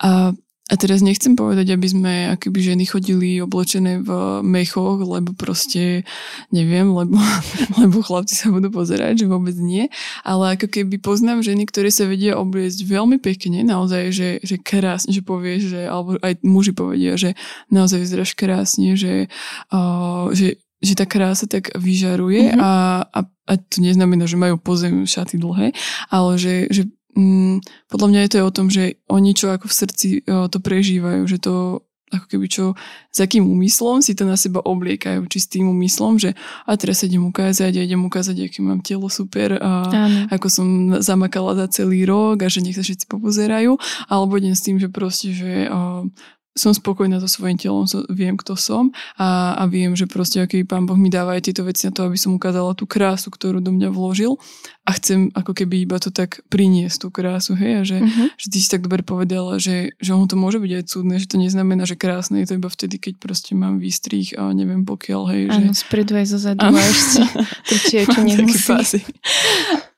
A 0.00 0.32
a 0.64 0.80
teraz 0.80 1.04
nechcem 1.04 1.36
povedať, 1.36 1.76
aby 1.76 1.86
sme 1.92 2.12
akoby 2.40 2.72
ženy 2.72 2.88
chodili 2.88 3.36
oblečené 3.36 4.00
v 4.00 4.40
mechoch, 4.40 4.96
lebo 4.96 5.36
proste 5.36 6.08
neviem, 6.48 6.88
lebo, 6.88 7.20
lebo 7.84 8.00
chlapci 8.00 8.32
sa 8.32 8.48
budú 8.48 8.72
pozerať, 8.72 9.24
že 9.24 9.26
vôbec 9.28 9.52
nie. 9.60 9.92
Ale 10.24 10.56
ako 10.56 10.72
keby 10.72 10.96
poznám 11.04 11.44
ženy, 11.44 11.68
ktoré 11.68 11.92
sa 11.92 12.08
vedia 12.08 12.40
obliecť 12.40 12.80
veľmi 12.80 13.20
pekne, 13.20 13.60
naozaj, 13.60 14.08
že, 14.08 14.28
že 14.40 14.56
krásne, 14.56 15.12
že 15.12 15.20
povie, 15.20 15.60
že, 15.60 15.84
alebo 15.84 16.16
aj 16.24 16.40
muži 16.40 16.72
povedia, 16.72 17.20
že 17.20 17.36
naozaj 17.68 18.00
vyzeráš 18.00 18.32
krásne, 18.32 18.96
že, 18.96 19.28
uh, 19.68 20.32
že 20.32 20.56
že 20.84 20.92
tá 20.92 21.08
krása 21.08 21.48
tak 21.48 21.72
vyžaruje 21.72 22.52
mm-hmm. 22.52 22.60
a, 22.60 22.72
a, 23.08 23.20
a 23.24 23.52
to 23.56 23.80
neznamená, 23.80 24.28
že 24.28 24.36
majú 24.36 24.60
pozem 24.60 25.08
šaty 25.08 25.40
dlhé, 25.40 25.72
ale 26.12 26.36
že, 26.36 26.68
že 26.68 26.92
mm, 27.14 27.88
podľa 27.90 28.08
mňa 28.10 28.20
je 28.20 28.30
to 28.30 28.38
aj 28.42 28.46
o 28.46 28.56
tom, 28.56 28.66
že 28.70 28.98
oni 29.08 29.30
čo 29.32 29.50
ako 29.54 29.66
v 29.70 29.74
srdci 29.74 30.06
o, 30.26 30.46
to 30.50 30.58
prežívajú, 30.60 31.22
že 31.26 31.38
to 31.40 31.82
ako 32.14 32.26
keby 32.30 32.46
čo, 32.46 32.64
s 33.10 33.18
akým 33.18 33.42
úmyslom 33.42 33.98
si 33.98 34.14
to 34.14 34.22
na 34.22 34.38
seba 34.38 34.62
obliekajú, 34.62 35.26
či 35.26 35.38
s 35.42 35.50
tým 35.50 35.66
úmyslom, 35.66 36.20
že 36.22 36.38
a 36.62 36.78
teraz 36.78 37.02
idem 37.02 37.26
ukázať 37.26 37.74
a 37.74 37.82
idem 37.82 37.98
ukázať, 38.06 38.46
aké 38.46 38.62
mám 38.62 38.84
telo 38.86 39.10
super 39.10 39.58
a 39.58 39.90
Áno. 39.90 40.18
ako 40.30 40.46
som 40.46 40.66
zamakala 41.02 41.58
za 41.58 41.82
celý 41.82 42.06
rok 42.06 42.46
a 42.46 42.48
že 42.48 42.62
nech 42.62 42.78
sa 42.78 42.86
všetci 42.86 43.10
popozerajú, 43.10 43.74
alebo 44.06 44.38
idem 44.38 44.54
s 44.54 44.62
tým, 44.62 44.78
že 44.78 44.86
proste, 44.86 45.34
že 45.34 45.66
o, 45.66 46.06
som 46.54 46.70
spokojná 46.70 47.18
so 47.18 47.26
svojím 47.26 47.58
telom, 47.58 47.86
so, 47.90 48.06
viem, 48.06 48.38
kto 48.38 48.54
som 48.54 48.94
a, 49.18 49.58
a 49.58 49.66
viem, 49.66 49.90
že 49.98 50.06
proste 50.06 50.38
aký 50.38 50.62
pán 50.62 50.86
Boh 50.86 50.94
mi 50.94 51.10
dáva 51.10 51.34
aj 51.34 51.50
tieto 51.50 51.66
veci 51.66 51.90
na 51.90 51.92
to, 51.92 52.06
aby 52.06 52.14
som 52.14 52.38
ukázala 52.38 52.78
tú 52.78 52.86
krásu, 52.86 53.34
ktorú 53.34 53.58
do 53.58 53.74
mňa 53.74 53.90
vložil 53.90 54.38
a 54.86 54.94
chcem 54.94 55.34
ako 55.34 55.50
keby 55.50 55.82
iba 55.82 55.98
to 55.98 56.14
tak 56.14 56.46
priniesť, 56.46 56.96
tú 57.02 57.08
krásu, 57.10 57.58
hej, 57.58 57.72
a 57.80 57.82
že, 57.82 57.98
uh-huh. 57.98 58.28
že 58.38 58.46
ty 58.54 58.58
si 58.62 58.68
tak 58.70 58.86
dobre 58.86 59.02
povedala, 59.02 59.58
že, 59.58 59.98
že 59.98 60.14
ono 60.14 60.30
to 60.30 60.38
môže 60.38 60.62
byť 60.62 60.72
aj 60.78 60.84
cudné, 60.86 61.14
že 61.18 61.26
to 61.26 61.42
neznamená, 61.42 61.88
že 61.90 61.98
krásne 61.98 62.38
je 62.44 62.54
to 62.54 62.58
iba 62.60 62.70
vtedy, 62.70 63.02
keď 63.02 63.18
proste 63.18 63.58
mám 63.58 63.82
výstrih 63.82 64.38
a 64.38 64.54
neviem 64.54 64.86
pokiaľ, 64.86 65.22
hej. 65.34 65.42
Áno, 65.50 65.74
že... 65.74 65.82
spredu 65.82 66.14
aj 66.14 66.26
zo 66.30 66.38
zadu 66.38 66.62
a 66.62 66.70
ešte 66.70 67.22
trčie, 67.66 68.00
čo 68.06 68.20
nemusí. 68.22 69.02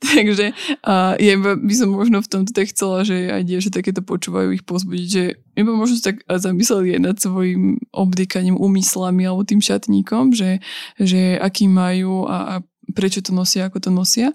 Takže 0.07 0.55
a 0.87 1.19
ja 1.19 1.35
by 1.41 1.75
som 1.75 1.91
možno 1.91 2.23
v 2.23 2.31
tomto 2.31 2.55
tak 2.55 2.71
chcela, 2.71 3.03
že 3.03 3.33
aj 3.33 3.43
die, 3.43 3.59
že 3.59 3.75
takéto 3.75 4.07
počúvajú 4.07 4.55
ich 4.55 4.63
pozbudiť, 4.63 5.09
že 5.09 5.25
iba 5.57 5.73
možno 5.73 5.97
tak 6.05 6.21
zamysleli 6.29 6.97
aj 6.97 7.03
nad 7.03 7.17
svojim 7.17 7.81
obdykaním, 7.91 8.61
úmyslami 8.61 9.25
alebo 9.25 9.43
tým 9.43 9.65
šatníkom, 9.65 10.37
že, 10.37 10.61
že 11.01 11.41
aký 11.41 11.67
majú 11.67 12.29
a, 12.29 12.37
a 12.37 12.55
prečo 12.93 13.25
to 13.25 13.33
nosia, 13.33 13.67
ako 13.67 13.89
to 13.89 13.91
nosia 13.91 14.31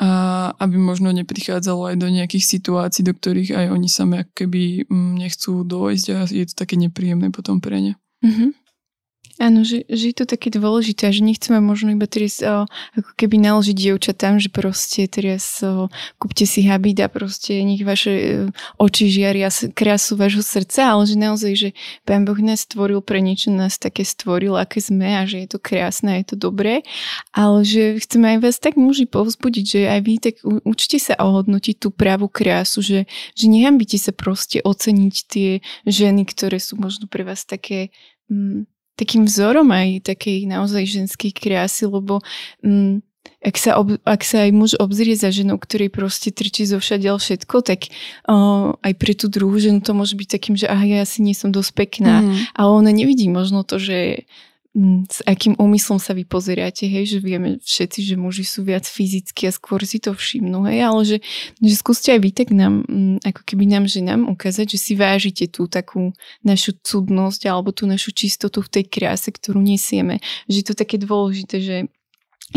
a 0.00 0.10
aby 0.56 0.80
možno 0.80 1.12
neprichádzalo 1.12 1.92
aj 1.92 1.96
do 2.00 2.08
nejakých 2.08 2.44
situácií, 2.58 3.04
do 3.04 3.12
ktorých 3.12 3.52
aj 3.52 3.66
oni 3.70 3.88
sami 3.92 4.24
keby 4.32 4.88
mm, 4.88 5.12
nechcú 5.20 5.62
dojsť 5.62 6.06
a 6.16 6.18
je 6.26 6.46
to 6.48 6.54
také 6.56 6.80
nepríjemné 6.80 7.28
potom 7.28 7.60
pre 7.60 7.78
ne. 7.78 7.94
Mm-hmm. 8.24 8.61
Áno, 9.42 9.66
že, 9.66 9.82
že 9.90 10.14
je 10.14 10.16
to 10.22 10.26
také 10.30 10.54
dôležité, 10.54 11.10
že 11.10 11.18
nechceme 11.18 11.58
možno 11.58 11.90
iba 11.90 12.06
teraz 12.06 12.38
o, 12.38 12.70
ako 12.94 13.10
keby 13.18 13.42
naložiť 13.42 13.74
dievčatám, 13.74 14.38
že 14.38 14.46
proste 14.46 15.10
teraz 15.10 15.58
o, 15.66 15.90
kúpte 16.22 16.46
si 16.46 16.62
habit 16.62 17.02
a 17.02 17.10
proste 17.10 17.58
nech 17.66 17.82
vaše 17.82 18.12
e, 18.14 18.26
oči 18.78 19.10
žiaria 19.10 19.50
krásu 19.74 20.14
vášho 20.14 20.46
srdca, 20.46 20.94
ale 20.94 21.10
že 21.10 21.16
naozaj, 21.18 21.52
že 21.58 21.68
Pán 22.06 22.22
Boh 22.22 22.38
nás 22.38 22.62
stvoril 22.62 23.02
pre 23.02 23.18
niečo, 23.18 23.50
nás 23.50 23.82
také 23.82 24.06
stvoril, 24.06 24.54
aké 24.54 24.78
sme 24.78 25.10
a 25.18 25.26
že 25.26 25.42
je 25.42 25.48
to 25.50 25.58
krásne 25.58 26.22
je 26.22 26.26
to 26.30 26.36
dobré, 26.38 26.86
ale 27.34 27.66
že 27.66 27.98
chceme 27.98 28.38
aj 28.38 28.46
vás 28.46 28.62
tak 28.62 28.78
muži 28.78 29.10
povzbudiť, 29.10 29.64
že 29.66 29.80
aj 29.90 30.00
vy 30.06 30.14
tak 30.22 30.34
učte 30.62 31.02
sa 31.02 31.18
ohodnotiť 31.18 31.82
tú 31.82 31.90
pravú 31.90 32.30
krásu, 32.30 32.78
že, 32.78 33.10
že 33.34 33.50
nehambite 33.50 33.98
sa 33.98 34.14
proste 34.14 34.62
oceniť 34.62 35.14
tie 35.26 35.50
ženy, 35.82 36.30
ktoré 36.30 36.62
sú 36.62 36.78
možno 36.78 37.10
pre 37.10 37.26
vás 37.26 37.42
také 37.42 37.90
mm, 38.30 38.70
takým 39.02 39.26
vzorom 39.26 39.66
aj 39.74 40.06
takej 40.06 40.46
naozaj 40.46 40.86
ženskej 40.86 41.34
krásy, 41.34 41.90
lebo 41.90 42.22
mm, 42.62 43.02
ak 43.42 43.56
sa, 43.58 43.74
ob, 43.74 43.98
ak 44.06 44.22
sa 44.22 44.46
aj 44.46 44.50
muž 44.54 44.70
obzrie 44.78 45.18
za 45.18 45.34
ženou, 45.34 45.58
ktorej 45.58 45.90
proste 45.90 46.30
trčí 46.30 46.62
zo 46.62 46.78
všadiaľ 46.78 47.18
všetko, 47.18 47.56
tak 47.66 47.90
uh, 48.30 48.78
aj 48.78 48.92
pre 48.94 49.18
tú 49.18 49.26
druhú 49.26 49.58
ženu 49.58 49.82
to 49.82 49.98
môže 49.98 50.14
byť 50.14 50.28
takým, 50.30 50.54
že 50.54 50.70
aha, 50.70 50.86
ja 50.86 50.98
asi 51.02 51.26
nie 51.26 51.34
som 51.34 51.50
dosť 51.50 51.74
pekná. 51.74 52.22
Mm. 52.22 52.34
Ale 52.54 52.70
ona 52.70 52.92
nevidí 52.94 53.26
možno 53.26 53.66
to, 53.66 53.82
že 53.82 54.30
s 55.12 55.20
akým 55.28 55.52
úmyslom 55.60 56.00
sa 56.00 56.16
vy 56.16 56.24
pozeráte, 56.24 56.88
hej, 56.88 57.04
že 57.04 57.18
vieme 57.20 57.60
všetci, 57.60 58.08
že 58.08 58.14
muži 58.16 58.48
sú 58.48 58.64
viac 58.64 58.88
fyzicky 58.88 59.44
a 59.44 59.52
skôr 59.52 59.84
si 59.84 60.00
to 60.00 60.16
všimnú, 60.16 60.64
hej, 60.64 60.80
ale 60.80 61.00
že, 61.04 61.18
že 61.60 61.74
skúste 61.76 62.08
aj 62.08 62.20
vy 62.24 62.30
tak 62.32 62.48
nám, 62.56 62.80
mm, 62.88 63.20
ako 63.20 63.40
keby 63.44 63.68
nám 63.68 63.84
ženám 63.84 64.24
ukázať, 64.32 64.72
že 64.72 64.78
si 64.80 64.92
vážite 64.96 65.44
tú 65.52 65.68
takú 65.68 66.16
našu 66.40 66.72
cudnosť 66.80 67.52
alebo 67.52 67.68
tú 67.76 67.84
našu 67.84 68.16
čistotu 68.16 68.64
v 68.64 68.72
tej 68.80 68.84
kráse, 68.88 69.28
ktorú 69.28 69.60
nesieme. 69.60 70.24
Že 70.48 70.56
je 70.56 70.64
to 70.64 70.74
také 70.74 70.96
dôležité, 70.96 71.56
že 71.60 71.76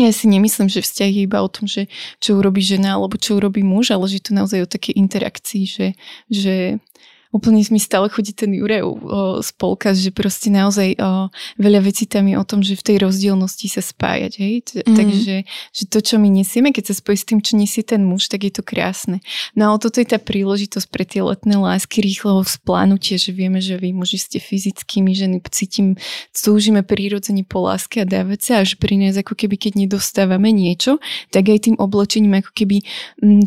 ja 0.00 0.12
si 0.12 0.28
nemyslím, 0.28 0.72
že 0.72 0.84
vzťah 0.84 1.10
je 1.12 1.22
iba 1.24 1.40
o 1.44 1.48
tom, 1.52 1.68
že 1.68 1.88
čo 2.20 2.40
urobí 2.40 2.64
žena 2.64 2.96
alebo 2.96 3.20
čo 3.20 3.36
urobí 3.36 3.60
muž, 3.60 3.92
ale 3.92 4.08
že 4.08 4.24
to 4.24 4.32
naozaj 4.32 4.64
o 4.64 4.68
také 4.68 4.96
interakcii, 4.96 5.64
že, 5.68 5.86
že 6.32 6.80
úplne 7.36 7.60
mi 7.68 7.76
stále 7.76 8.08
chodí 8.08 8.32
ten 8.32 8.56
Juraj 8.56 8.80
spolka, 9.44 9.92
že 9.92 10.08
proste 10.08 10.48
naozaj 10.48 10.96
o, 10.96 11.28
veľa 11.60 11.84
vecí 11.84 12.08
tam 12.08 12.24
je 12.32 12.40
o 12.40 12.44
tom, 12.48 12.64
že 12.64 12.80
v 12.80 12.86
tej 12.88 12.96
rozdielnosti 13.04 13.68
sa 13.68 13.84
spájať, 13.84 14.32
hej? 14.40 14.54
T- 14.64 14.80
mm. 14.80 14.96
Takže 14.96 15.34
že 15.44 15.84
to, 15.92 15.98
čo 16.00 16.16
my 16.16 16.32
nesieme, 16.32 16.72
keď 16.72 16.90
sa 16.90 16.94
spojí 16.96 17.20
s 17.20 17.28
tým, 17.28 17.44
čo 17.44 17.60
nesie 17.60 17.84
ten 17.84 18.00
muž, 18.00 18.32
tak 18.32 18.48
je 18.48 18.52
to 18.56 18.64
krásne. 18.64 19.20
No 19.52 19.68
ale 19.68 19.76
toto 19.76 20.00
je 20.00 20.08
tá 20.08 20.16
príležitosť 20.16 20.86
pre 20.88 21.04
tie 21.04 21.20
letné 21.20 21.60
lásky 21.60 22.00
rýchleho 22.00 22.40
vzplánutia, 22.40 23.20
že 23.20 23.36
vieme, 23.36 23.60
že 23.60 23.76
vy 23.76 23.92
muži 23.92 24.16
ste 24.16 24.38
fyzickými, 24.40 25.12
ženy 25.12 25.36
cítim, 25.52 26.00
túžime 26.32 26.80
prírodzene 26.80 27.44
po 27.44 27.66
láske 27.66 28.00
a 28.02 28.08
dávať 28.08 28.40
sa, 28.40 28.52
až 28.64 28.80
pri 28.80 28.96
nás 28.96 29.18
ako 29.20 29.36
keby, 29.36 29.60
keď 29.60 29.72
nedostávame 29.84 30.54
niečo, 30.54 31.02
tak 31.34 31.52
aj 31.52 31.68
tým 31.68 31.76
oblečením, 31.76 32.40
ako 32.40 32.50
keby 32.54 32.76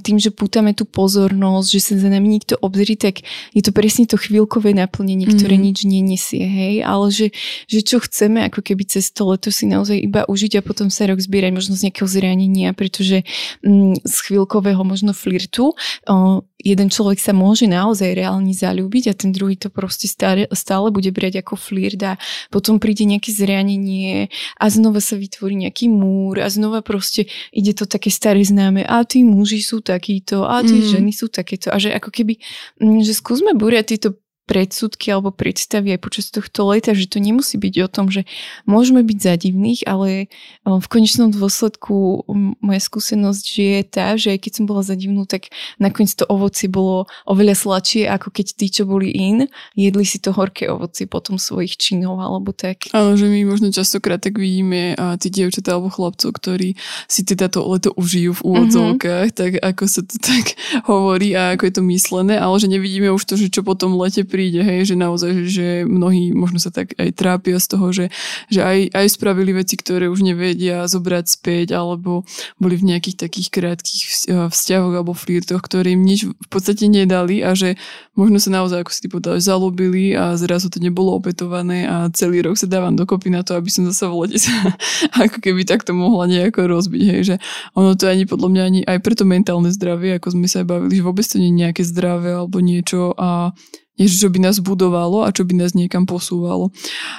tým, 0.04 0.18
že 0.20 0.30
pútame 0.30 0.76
tú 0.76 0.86
pozornosť, 0.86 1.68
že 1.72 1.82
sa 1.82 1.94
za 1.98 2.10
nami 2.12 2.28
nikto 2.28 2.60
obzrí, 2.60 3.00
tak 3.00 3.24
je 3.56 3.62
to 3.64 3.72
presne 3.80 4.04
to 4.04 4.20
chvíľkové 4.20 4.76
naplnenie, 4.76 5.24
ktoré 5.24 5.56
mm. 5.56 5.64
nič 5.64 5.78
nenesie, 5.88 6.44
hej, 6.44 6.76
ale 6.84 7.16
že, 7.16 7.32
že 7.72 7.80
čo 7.80 8.04
chceme 8.04 8.44
ako 8.52 8.60
keby 8.60 8.84
cez 8.84 9.08
to 9.16 9.24
leto 9.24 9.56
si 9.56 9.72
naozaj 9.72 9.96
iba 9.96 10.28
užiť 10.28 10.60
a 10.60 10.66
potom 10.68 10.92
sa 10.92 11.08
rok 11.08 11.24
zbierať 11.24 11.56
možno 11.56 11.80
z 11.80 11.88
nejakého 11.88 12.12
zranenia, 12.12 12.76
pretože 12.76 13.24
mm, 13.64 14.04
z 14.04 14.16
chvíľkového 14.28 14.84
možno 14.84 15.16
flirtu 15.16 15.72
o, 15.72 16.44
jeden 16.60 16.92
človek 16.92 17.24
sa 17.24 17.32
môže 17.32 17.66
naozaj 17.72 18.12
reálne 18.12 18.52
zalúbiť 18.52 19.10
a 19.10 19.14
ten 19.16 19.32
druhý 19.32 19.56
to 19.56 19.72
proste 19.72 20.12
stále, 20.12 20.44
stále 20.52 20.92
bude 20.92 21.08
brať 21.10 21.40
ako 21.40 21.56
flirt 21.56 22.00
a 22.04 22.20
potom 22.52 22.84
príde 22.84 23.08
nejaké 23.08 23.32
zranenie 23.32 24.28
a 24.60 24.66
znova 24.68 25.00
sa 25.00 25.16
vytvorí 25.16 25.56
nejaký 25.56 25.88
múr 25.88 26.44
a 26.44 26.52
znova 26.52 26.84
proste 26.84 27.32
ide 27.56 27.72
to 27.72 27.88
také 27.88 28.12
staré 28.12 28.44
známe 28.44 28.84
a 28.84 29.08
tí 29.08 29.24
muži 29.24 29.64
sú 29.64 29.80
takíto 29.80 30.44
a 30.44 30.60
tí 30.60 30.84
mm. 30.84 30.88
ženy 31.00 31.12
sú 31.16 31.32
takéto 31.32 31.72
a 31.72 31.80
že 31.80 31.96
ako 31.96 32.12
keby, 32.12 32.36
mm, 32.84 33.08
že 33.08 33.16
skúsme 33.16 33.56
búriať 33.56 33.96
tieto 33.96 34.20
predsudky 34.50 35.14
alebo 35.14 35.30
predstavy 35.30 35.94
aj 35.94 36.02
počas 36.02 36.34
tohto 36.34 36.74
leta, 36.74 36.98
že 36.98 37.06
to 37.06 37.22
nemusí 37.22 37.62
byť 37.62 37.76
o 37.86 37.88
tom, 37.88 38.10
že 38.10 38.26
môžeme 38.66 39.06
byť 39.06 39.20
za 39.22 39.34
divných, 39.38 39.86
ale 39.86 40.34
v 40.66 40.88
konečnom 40.90 41.30
dôsledku 41.30 42.26
moja 42.58 42.82
skúsenosť 42.82 43.44
že 43.46 43.64
je 43.64 43.82
tá, 43.86 44.18
že 44.18 44.34
aj 44.34 44.40
keď 44.42 44.52
som 44.58 44.66
bola 44.66 44.82
za 44.82 44.98
divnú, 44.98 45.30
tak 45.30 45.54
nakoniec 45.78 46.18
to 46.18 46.26
ovoci 46.26 46.66
bolo 46.66 47.06
oveľa 47.30 47.54
sladšie, 47.54 48.10
ako 48.10 48.34
keď 48.34 48.58
tí, 48.58 48.74
čo 48.74 48.90
boli 48.90 49.14
in, 49.14 49.46
jedli 49.78 50.02
si 50.02 50.18
to 50.18 50.34
horké 50.34 50.66
ovoci 50.66 51.06
potom 51.06 51.38
svojich 51.38 51.78
činov 51.78 52.18
alebo 52.18 52.50
tak. 52.50 52.90
Áno, 52.98 53.14
že 53.14 53.30
my 53.30 53.46
možno 53.46 53.70
častokrát 53.70 54.18
tak 54.18 54.42
vidíme 54.42 54.98
a 54.98 55.14
tí 55.22 55.30
dievčatá 55.30 55.78
alebo 55.78 55.94
chlapcov, 55.94 56.34
ktorí 56.34 56.74
si 57.06 57.22
teda 57.22 57.54
to 57.54 57.62
leto 57.70 57.94
užijú 57.94 58.34
v 58.42 58.46
úvodzovkách, 58.50 59.30
mm-hmm. 59.30 59.42
tak 59.46 59.52
ako 59.62 59.84
sa 59.86 60.02
to 60.02 60.18
tak 60.34 60.58
hovorí 60.90 61.38
a 61.38 61.54
ako 61.54 61.70
je 61.70 61.74
to 61.78 61.84
myslené, 61.86 62.36
ale 62.42 62.56
že 62.58 62.72
nevidíme 62.72 63.14
už 63.14 63.24
to, 63.30 63.38
že 63.38 63.54
čo 63.54 63.62
potom 63.62 63.94
lete 63.94 64.26
pri 64.26 64.39
príde, 64.40 64.64
hej, 64.64 64.88
že 64.88 64.96
naozaj, 64.96 65.52
že 65.52 65.68
mnohí 65.84 66.32
možno 66.32 66.64
sa 66.64 66.72
tak 66.72 66.96
aj 66.96 67.12
trápia 67.12 67.60
z 67.60 67.68
toho, 67.76 67.92
že, 67.92 68.06
že 68.48 68.64
aj, 68.64 68.96
aj 68.96 69.20
spravili 69.20 69.52
veci, 69.52 69.76
ktoré 69.76 70.08
už 70.08 70.24
nevedia 70.24 70.88
zobrať 70.88 71.26
späť, 71.28 71.76
alebo 71.76 72.24
boli 72.56 72.80
v 72.80 72.96
nejakých 72.96 73.28
takých 73.28 73.52
krátkých 73.52 74.32
vzťahoch 74.48 74.96
alebo 74.96 75.12
flirtoch, 75.12 75.60
ktoré 75.60 75.92
im 75.92 76.08
nič 76.08 76.32
v 76.32 76.48
podstate 76.48 76.88
nedali 76.88 77.44
a 77.44 77.52
že 77.52 77.76
možno 78.16 78.40
sa 78.40 78.48
naozaj, 78.64 78.88
ako 78.88 78.92
si 78.96 79.00
ty 79.04 79.08
povedal, 79.12 79.36
zalúbili 79.44 80.16
a 80.16 80.40
zrazu 80.40 80.72
to 80.72 80.80
nebolo 80.80 81.20
opetované 81.20 81.84
a 81.84 82.08
celý 82.16 82.40
rok 82.40 82.56
sa 82.56 82.72
dávam 82.72 82.96
dokopy 82.96 83.28
na 83.28 83.44
to, 83.44 83.60
aby 83.60 83.68
som 83.68 83.84
zase 83.92 84.08
v 84.08 84.24
lete 84.24 84.40
sa 84.40 84.56
ako 85.28 85.44
keby 85.44 85.68
takto 85.68 85.92
mohla 85.92 86.32
nejako 86.32 86.64
rozbiť, 86.64 87.04
hej, 87.12 87.22
že 87.28 87.36
ono 87.76 88.00
to 88.00 88.08
ani 88.08 88.24
podľa 88.24 88.48
mňa 88.56 88.64
ani 88.64 88.80
aj 88.88 89.04
preto 89.04 89.28
mentálne 89.28 89.68
zdravie, 89.68 90.16
ako 90.16 90.32
sme 90.32 90.48
sa 90.48 90.64
aj 90.64 90.68
bavili, 90.72 90.96
že 90.96 91.04
vôbec 91.04 91.28
to 91.28 91.36
nie 91.36 91.52
je 91.52 91.60
nejaké 91.60 91.84
zdravé 91.84 92.40
alebo 92.40 92.64
niečo 92.64 93.12
a 93.20 93.52
niečo, 94.00 94.28
čo 94.28 94.30
by 94.32 94.40
nás 94.40 94.64
budovalo 94.64 95.28
a 95.28 95.30
čo 95.36 95.44
by 95.44 95.54
nás 95.60 95.76
niekam 95.76 96.08
posúvalo. 96.08 96.72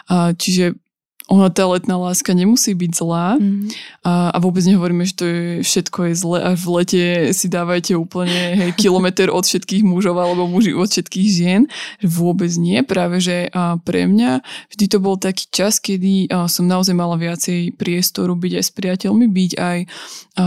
A 0.09 0.33
čiže 0.35 0.75
ona 1.31 1.47
tá 1.47 1.63
letná 1.71 1.95
láska 1.95 2.35
nemusí 2.35 2.75
byť 2.75 2.91
zlá 2.91 3.39
mm. 3.39 3.71
a, 4.03 4.35
a 4.35 4.37
vôbec 4.43 4.67
nehovoríme, 4.67 5.07
že 5.07 5.15
to 5.15 5.25
je, 5.31 5.43
všetko 5.63 6.11
je 6.11 6.15
zlé 6.19 6.39
a 6.43 6.51
v 6.59 6.67
lete 6.75 7.05
si 7.31 7.47
dávajte 7.47 7.95
úplne 7.95 8.59
hej, 8.59 8.71
kilometr 8.83 9.31
od 9.31 9.47
všetkých 9.47 9.87
mužov 9.87 10.19
alebo 10.19 10.51
muži 10.51 10.75
od 10.75 10.91
všetkých 10.91 11.29
žien. 11.31 11.63
Vôbec 12.03 12.51
nie, 12.59 12.83
práve 12.83 13.23
že 13.23 13.47
a 13.55 13.79
pre 13.79 14.11
mňa 14.11 14.43
vždy 14.75 14.85
to 14.91 14.99
bol 14.99 15.15
taký 15.15 15.47
čas, 15.55 15.79
kedy 15.79 16.27
a, 16.35 16.51
som 16.51 16.67
naozaj 16.67 16.99
mala 16.99 17.15
viacej 17.15 17.79
priestoru 17.79 18.35
byť 18.35 18.53
aj 18.59 18.65
s 18.67 18.73
priateľmi, 18.75 19.31
byť 19.31 19.53
aj, 19.55 19.79
a, 20.35 20.47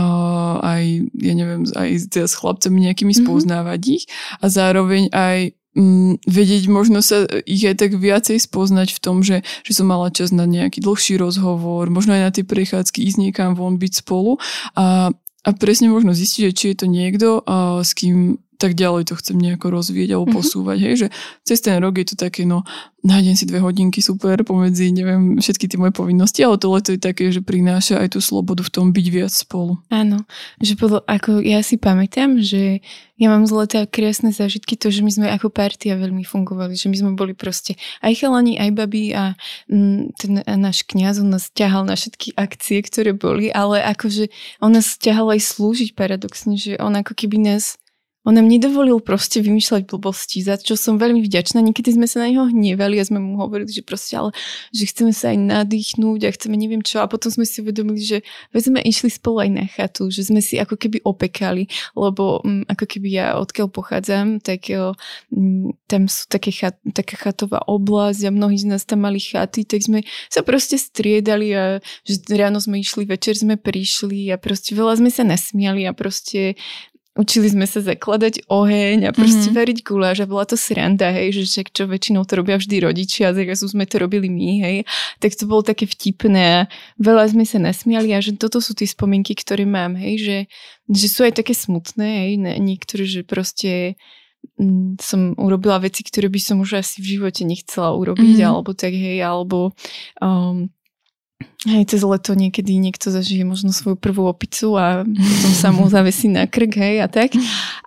aj 0.60 0.82
ja 1.16 1.32
neviem, 1.32 1.64
aj 1.64 2.12
s 2.12 2.34
chlapcami 2.36 2.92
nejakými 2.92 3.16
mm-hmm. 3.16 3.24
spoznávať 3.24 3.80
ich 3.88 4.04
a 4.44 4.52
zároveň 4.52 5.08
aj 5.16 5.56
mm, 5.74 6.24
vedieť 6.24 6.64
možno 6.70 7.02
sa 7.04 7.26
ich 7.44 7.62
aj 7.66 7.76
tak 7.78 7.92
viacej 7.98 8.38
spoznať 8.40 8.96
v 8.96 9.02
tom, 9.02 9.20
že, 9.20 9.42
že 9.66 9.72
som 9.74 9.90
mala 9.90 10.10
čas 10.14 10.30
na 10.30 10.46
nejaký 10.46 10.80
dlhší 10.80 11.18
rozhovor, 11.18 11.90
možno 11.90 12.14
aj 12.14 12.22
na 12.22 12.30
tie 12.32 12.44
prechádzky 12.46 13.02
ísť 13.04 13.18
niekam 13.20 13.58
von 13.58 13.76
byť 13.76 13.92
spolu. 14.06 14.38
A, 14.78 15.10
a 15.44 15.48
presne 15.52 15.92
možno 15.92 16.16
zistiť, 16.16 16.54
či 16.54 16.64
je 16.72 16.76
to 16.78 16.86
niekto, 16.86 17.28
a, 17.44 17.82
s 17.84 17.92
kým 17.92 18.40
tak 18.58 18.78
ďalej 18.78 19.10
to 19.10 19.14
chcem 19.18 19.36
nejako 19.36 19.74
rozvieť 19.74 20.14
alebo 20.14 20.30
mm-hmm. 20.30 20.38
posúvať, 20.40 20.78
hej, 20.80 20.94
že 20.96 21.08
cez 21.42 21.58
ten 21.60 21.78
rok 21.78 21.98
je 21.98 22.06
to 22.12 22.16
také, 22.16 22.46
no 22.46 22.62
nájdem 23.04 23.36
si 23.36 23.44
dve 23.44 23.60
hodinky, 23.60 24.00
super, 24.00 24.40
pomedzi, 24.48 24.88
neviem, 24.88 25.36
všetky 25.36 25.68
tie 25.68 25.76
moje 25.76 25.92
povinnosti, 25.92 26.40
ale 26.40 26.56
to 26.56 26.72
leto 26.72 26.96
je 26.96 27.00
také, 27.00 27.28
že 27.28 27.44
prináša 27.44 28.00
aj 28.00 28.16
tú 28.16 28.20
slobodu 28.24 28.64
v 28.64 28.72
tom 28.72 28.86
byť 28.96 29.06
viac 29.12 29.28
spolu. 29.28 29.76
Áno, 29.92 30.24
že 30.56 30.72
podľa, 30.72 31.04
ako 31.04 31.44
ja 31.44 31.60
si 31.60 31.76
pamätám, 31.76 32.40
že 32.40 32.80
ja 33.20 33.28
mám 33.28 33.44
z 33.44 33.52
leta 33.52 33.80
krásne 33.84 34.32
zážitky, 34.32 34.80
to, 34.80 34.88
že 34.88 35.04
my 35.04 35.12
sme 35.12 35.26
ako 35.28 35.52
partia 35.52 36.00
veľmi 36.00 36.24
fungovali, 36.24 36.74
že 36.74 36.88
my 36.88 36.96
sme 36.96 37.10
boli 37.12 37.36
proste 37.36 37.76
aj 38.00 38.24
chalani, 38.24 38.56
aj 38.56 38.70
babi 38.72 39.12
a 39.12 39.36
m, 39.68 40.08
mm, 40.08 40.16
ten 40.16 40.32
náš 40.56 40.88
kniaz, 40.88 41.20
on 41.20 41.28
nás 41.28 41.52
ťahal 41.52 41.84
na 41.84 42.00
všetky 42.00 42.32
akcie, 42.40 42.80
ktoré 42.80 43.12
boli, 43.12 43.52
ale 43.52 43.84
akože 43.84 44.32
on 44.64 44.74
nás 44.74 44.96
ťahal 44.96 45.28
aj 45.36 45.44
slúžiť 45.44 45.92
paradoxne, 45.92 46.56
že 46.56 46.80
on 46.80 46.96
ako 46.96 47.12
keby 47.12 47.36
nás 47.52 47.76
on 48.24 48.40
nám 48.40 48.48
nedovolil 48.48 49.04
proste 49.04 49.44
vymýšľať 49.44 49.84
blbosti, 49.84 50.40
za 50.40 50.56
čo 50.56 50.80
som 50.80 50.96
veľmi 50.96 51.20
vďačná. 51.20 51.60
Niekedy 51.60 51.92
sme 51.92 52.08
sa 52.08 52.24
na 52.24 52.32
neho 52.32 52.48
hnevali 52.48 52.96
a 52.96 53.04
sme 53.04 53.20
mu 53.20 53.36
hovorili, 53.36 53.68
že 53.68 53.84
proste 53.84 54.16
ale, 54.16 54.32
že 54.72 54.88
chceme 54.88 55.12
sa 55.12 55.36
aj 55.36 55.38
nadýchnúť 55.44 56.20
a 56.24 56.32
chceme 56.32 56.56
neviem 56.56 56.80
čo. 56.80 57.04
A 57.04 57.06
potom 57.06 57.28
sme 57.28 57.44
si 57.44 57.60
uvedomili, 57.60 58.00
že 58.00 58.24
sme 58.56 58.80
išli 58.80 59.12
spolu 59.12 59.44
aj 59.44 59.50
na 59.52 59.64
chatu, 59.68 60.08
že 60.08 60.24
sme 60.24 60.40
si 60.40 60.56
ako 60.56 60.80
keby 60.80 61.04
opekali, 61.04 61.68
lebo 61.92 62.40
m, 62.40 62.64
mm, 62.64 62.72
ako 62.72 62.84
keby 62.88 63.08
ja 63.12 63.26
odkiaľ 63.36 63.68
pochádzam, 63.68 64.40
tak 64.40 64.72
m, 64.72 64.96
mm, 65.28 65.84
tam 65.84 66.08
sú 66.08 66.24
také 66.24 66.48
chat, 66.48 66.80
taká 66.96 67.20
chatová 67.20 67.60
oblasť 67.68 68.24
a 68.24 68.30
mnohí 68.32 68.56
z 68.56 68.72
nás 68.72 68.88
tam 68.88 69.04
mali 69.04 69.20
chaty, 69.20 69.68
tak 69.68 69.84
sme 69.84 70.00
sa 70.32 70.40
proste 70.40 70.80
striedali 70.80 71.52
a 71.52 71.64
že 72.08 72.24
ráno 72.32 72.56
sme 72.56 72.80
išli, 72.80 73.04
večer 73.04 73.36
sme 73.36 73.60
prišli 73.60 74.32
a 74.32 74.40
proste 74.40 74.72
veľa 74.72 74.96
sme 74.96 75.12
sa 75.12 75.28
nasmiali 75.28 75.84
a 75.84 75.92
proste 75.92 76.56
Učili 77.14 77.46
sme 77.46 77.62
sa 77.62 77.78
zakladať 77.78 78.50
oheň 78.50 79.06
a 79.06 79.14
proste 79.14 79.46
mm-hmm. 79.46 79.58
variť 79.62 79.78
guláš 79.86 80.18
a 80.22 80.26
bola 80.26 80.42
to 80.50 80.58
sranda, 80.58 81.14
hej, 81.14 81.30
že 81.30 81.42
však 81.46 81.70
čo 81.70 81.86
väčšinou 81.86 82.26
to 82.26 82.34
robia 82.42 82.58
vždy 82.58 82.82
rodičia, 82.82 83.30
a 83.30 83.36
zrazu 83.38 83.70
sme 83.70 83.86
to 83.86 84.02
robili 84.02 84.26
my, 84.26 84.50
hej. 84.66 84.76
Tak 85.22 85.38
to 85.38 85.46
bolo 85.46 85.62
také 85.62 85.86
vtipné 85.86 86.42
a 86.42 86.60
veľa 86.98 87.30
sme 87.30 87.46
sa 87.46 87.62
nasmiali 87.62 88.10
a 88.10 88.18
že 88.18 88.34
toto 88.34 88.58
sú 88.58 88.74
tie 88.74 88.90
spomienky, 88.90 89.38
ktoré 89.38 89.62
mám, 89.62 89.94
hej, 89.94 90.14
že, 90.18 90.38
že 90.90 91.06
sú 91.06 91.22
aj 91.22 91.38
také 91.38 91.54
smutné, 91.54 92.26
hej, 92.26 92.32
niektoré, 92.58 93.06
že 93.06 93.22
proste 93.22 93.94
mm, 94.58 94.98
som 94.98 95.38
urobila 95.38 95.78
veci, 95.78 96.02
ktoré 96.02 96.26
by 96.26 96.40
som 96.42 96.66
už 96.66 96.82
asi 96.82 96.98
v 96.98 97.14
živote 97.14 97.46
nechcela 97.46 97.94
urobiť, 97.94 98.42
mm-hmm. 98.42 98.50
alebo 98.50 98.74
tak, 98.74 98.90
hej, 98.90 99.22
alebo 99.22 99.70
um, 100.18 100.66
Hej, 101.64 101.96
cez 101.96 102.04
leto 102.04 102.36
niekedy 102.36 102.76
niekto 102.76 103.08
zažije 103.08 103.40
možno 103.48 103.72
svoju 103.72 103.96
prvú 103.96 104.28
opicu 104.28 104.76
a 104.76 105.00
potom 105.00 105.52
sa 105.56 105.72
mu 105.72 105.88
zavesí 105.88 106.28
na 106.28 106.44
krk, 106.44 106.76
hej, 106.76 107.00
a 107.00 107.08
tak. 107.08 107.32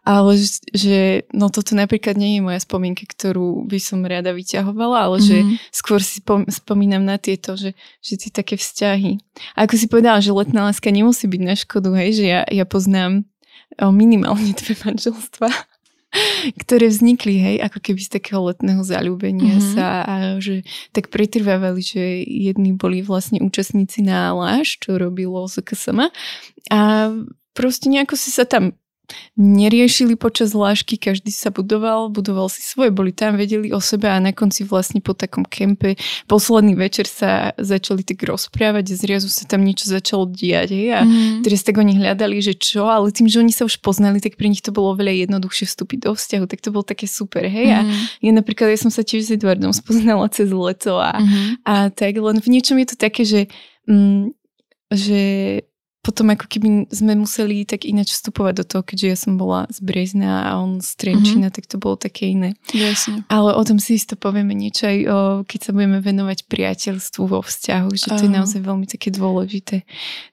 Ale 0.01 0.33
že, 0.73 1.29
no 1.29 1.53
toto 1.53 1.77
napríklad 1.77 2.17
nie 2.17 2.37
je 2.37 2.41
moja 2.41 2.57
spomienka, 2.57 3.05
ktorú 3.05 3.69
by 3.69 3.77
som 3.77 4.01
rada 4.01 4.33
vyťahovala, 4.33 4.97
ale 5.05 5.17
že 5.21 5.45
mm-hmm. 5.45 5.57
skôr 5.69 6.01
si 6.01 6.25
spomínam 6.49 7.05
na 7.05 7.21
tieto, 7.21 7.53
že, 7.53 7.77
že 8.01 8.17
tie 8.17 8.33
také 8.33 8.57
vzťahy. 8.57 9.21
A 9.53 9.69
ako 9.69 9.77
si 9.77 9.85
povedala, 9.85 10.25
že 10.25 10.33
letná 10.33 10.65
láska 10.65 10.89
nemusí 10.89 11.29
byť 11.29 11.41
na 11.45 11.53
škodu, 11.53 11.93
hej, 12.01 12.17
že 12.17 12.25
ja, 12.25 12.41
ja 12.49 12.65
poznám 12.65 13.29
minimálne 13.77 14.57
dve 14.57 14.73
manželstva 14.73 15.76
ktoré 16.63 16.87
vznikli, 16.87 17.35
hej, 17.37 17.55
ako 17.63 17.79
keby 17.83 17.99
z 17.99 18.09
takého 18.19 18.41
letného 18.47 18.81
zalúbenia 18.83 19.59
mm-hmm. 19.59 19.73
sa 19.75 19.87
a 20.07 20.15
že 20.39 20.63
tak 20.95 21.11
pretrvávali, 21.11 21.81
že 21.83 22.23
jedni 22.23 22.73
boli 22.73 23.03
vlastne 23.03 23.43
účastníci 23.43 24.03
na 24.05 24.31
Láš, 24.31 24.79
čo 24.79 24.95
robilo 24.95 25.45
KSM 25.47 26.07
a 26.71 26.79
proste 27.57 27.89
nejako 27.89 28.15
si 28.15 28.29
sa 28.29 28.45
tam 28.45 28.77
neriešili 29.37 30.19
počas 30.19 30.51
lášky, 30.51 30.99
každý 30.99 31.31
sa 31.31 31.53
budoval, 31.53 32.11
budoval 32.11 32.51
si 32.51 32.59
svoje, 32.59 32.91
boli 32.91 33.15
tam, 33.15 33.39
vedeli 33.39 33.71
o 33.71 33.79
sebe 33.79 34.11
a 34.11 34.19
na 34.19 34.35
konci 34.35 34.67
vlastne 34.67 34.99
po 34.99 35.15
takom 35.15 35.47
kempe 35.47 35.95
posledný 36.27 36.75
večer 36.75 37.07
sa 37.07 37.55
začali 37.55 38.03
tak 38.03 38.23
rozprávať 38.27 38.91
a 38.91 38.95
zrazu 38.99 39.29
sa 39.31 39.47
tam 39.47 39.63
niečo 39.63 39.87
začalo 39.87 40.27
diať 40.27 40.75
hej, 40.75 40.89
a 40.91 41.01
mm. 41.07 41.47
teraz 41.47 41.63
tak 41.63 41.79
oni 41.79 41.95
hľadali, 41.95 42.41
že 42.43 42.57
čo, 42.57 42.89
ale 42.89 43.13
tým, 43.15 43.31
že 43.31 43.39
oni 43.39 43.53
sa 43.53 43.63
už 43.63 43.79
poznali, 43.79 44.19
tak 44.19 44.35
pre 44.35 44.51
nich 44.51 44.65
to 44.65 44.75
bolo 44.75 44.97
veľa 44.97 45.27
jednoduchšie 45.27 45.65
vstúpiť 45.69 46.09
do 46.09 46.11
vzťahu, 46.17 46.45
tak 46.49 46.59
to 46.59 46.69
bolo 46.73 46.83
také 46.83 47.07
super, 47.07 47.47
hej, 47.47 47.67
mm. 47.71 47.75
a 47.75 47.79
mhm. 47.83 47.95
ja 48.27 48.31
napríklad, 48.35 48.67
ja 48.73 48.79
som 48.79 48.91
sa 48.91 49.05
tiež 49.05 49.27
s 49.27 49.31
Edwardom 49.31 49.71
spoznala 49.71 50.27
cez 50.35 50.51
leto 50.51 50.99
a, 50.99 51.15
mm. 51.15 51.63
a 51.63 51.73
tak, 51.93 52.19
len 52.19 52.43
v 52.43 52.47
niečom 52.51 52.75
je 52.81 52.87
to 52.91 52.97
také, 52.99 53.23
že 53.23 53.47
mm, 53.87 54.35
že 54.91 55.21
potom 56.07 56.31
ako 56.31 56.47
keby 56.47 56.87
sme 56.87 57.19
museli 57.19 57.67
tak 57.67 57.83
ináč 57.83 58.15
vstupovať 58.15 58.63
do 58.63 58.63
toho, 58.63 58.81
keďže 58.87 59.07
ja 59.11 59.17
som 59.19 59.35
bola 59.35 59.67
z 59.67 59.83
Brezna 59.83 60.47
a 60.47 60.63
on 60.63 60.79
z 60.79 60.95
Trenčina, 60.95 61.51
mm-hmm. 61.51 61.57
tak 61.59 61.67
to 61.67 61.75
bolo 61.75 61.99
také 61.99 62.31
iné. 62.31 62.55
Jasne. 62.71 63.27
Ale 63.27 63.51
o 63.51 63.63
tom 63.67 63.75
si 63.75 63.99
isto 63.99 64.15
povieme 64.15 64.55
niečo 64.55 64.87
aj, 64.87 64.97
o, 65.03 65.17
keď 65.43 65.59
sa 65.59 65.71
budeme 65.75 65.99
venovať 65.99 66.47
priateľstvu 66.47 67.27
vo 67.27 67.43
vzťahu, 67.43 67.91
že 67.91 68.07
to 68.07 68.23
uh. 68.23 68.23
je 68.23 68.31
naozaj 68.31 68.63
veľmi 68.63 68.87
také 68.87 69.11
dôležité. 69.11 69.83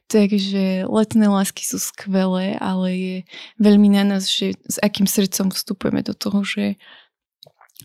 Takže 0.06 0.86
letné 0.86 1.26
lásky 1.26 1.66
sú 1.66 1.82
skvelé, 1.82 2.54
ale 2.62 2.86
je 2.94 3.16
veľmi 3.58 3.98
na 3.98 4.06
nás, 4.06 4.30
že 4.30 4.54
s 4.70 4.78
akým 4.78 5.10
srdcom 5.10 5.50
vstupujeme 5.50 6.06
do 6.06 6.14
toho, 6.14 6.46
že 6.46 6.78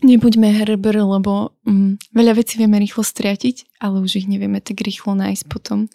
Nebuďme 0.00 0.48
herber, 0.48 0.96
lebo 0.96 1.52
mm, 1.68 2.16
veľa 2.16 2.40
vecí 2.40 2.56
vieme 2.56 2.80
rýchlo 2.80 3.04
stratiť, 3.04 3.76
ale 3.84 4.00
už 4.00 4.24
ich 4.24 4.28
nevieme 4.32 4.56
tak 4.64 4.80
rýchlo 4.80 5.12
nájsť 5.12 5.44
potom. 5.44 5.92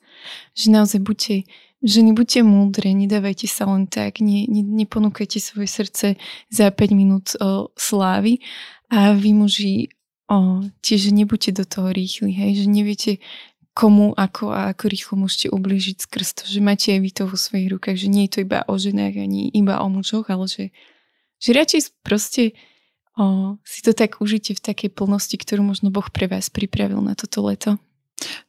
Že 0.54 0.66
naozaj 0.78 1.00
buďte 1.02 1.50
Ženy, 1.86 2.18
buďte 2.18 2.42
múdre, 2.42 2.90
nedávajte 2.98 3.46
sa 3.46 3.70
len 3.70 3.86
tak, 3.86 4.18
ne, 4.18 4.50
ne, 4.50 4.66
neponúkajte 4.66 5.38
svoje 5.38 5.70
srdce 5.70 6.08
za 6.50 6.74
5 6.74 6.98
minút 6.98 7.38
o, 7.38 7.70
slávy 7.78 8.42
a 8.90 9.14
vy 9.14 9.38
muži 9.38 9.94
o, 10.26 10.66
tiež 10.82 11.14
nebuďte 11.14 11.62
do 11.62 11.66
toho 11.70 11.94
rýchli, 11.94 12.34
hej, 12.34 12.66
že 12.66 12.66
neviete 12.66 13.12
komu, 13.78 14.18
ako 14.18 14.50
a 14.50 14.74
ako 14.74 14.90
rýchlo 14.90 15.14
môžete 15.22 15.54
ubližiť 15.54 16.10
skrz 16.10 16.42
to, 16.42 16.44
že 16.50 16.58
máte 16.58 16.90
aj 16.90 17.06
vy 17.06 17.12
to 17.14 17.24
vo 17.30 17.38
svojich 17.38 17.70
rukách, 17.70 18.02
že 18.02 18.10
nie 18.10 18.26
je 18.26 18.32
to 18.34 18.40
iba 18.50 18.66
o 18.66 18.74
ženách 18.82 19.22
ani 19.22 19.54
iba 19.54 19.78
o 19.78 19.86
mužoch, 19.86 20.26
ale 20.34 20.50
že, 20.50 20.74
že 21.38 21.54
radšej 21.54 22.02
proste 22.02 22.58
o, 23.14 23.62
si 23.62 23.86
to 23.86 23.94
tak 23.94 24.26
užite 24.26 24.58
v 24.58 24.64
takej 24.74 24.90
plnosti, 24.90 25.38
ktorú 25.38 25.62
možno 25.62 25.94
Boh 25.94 26.10
pre 26.10 26.26
vás 26.26 26.50
pripravil 26.50 26.98
na 27.06 27.14
toto 27.14 27.46
leto. 27.46 27.78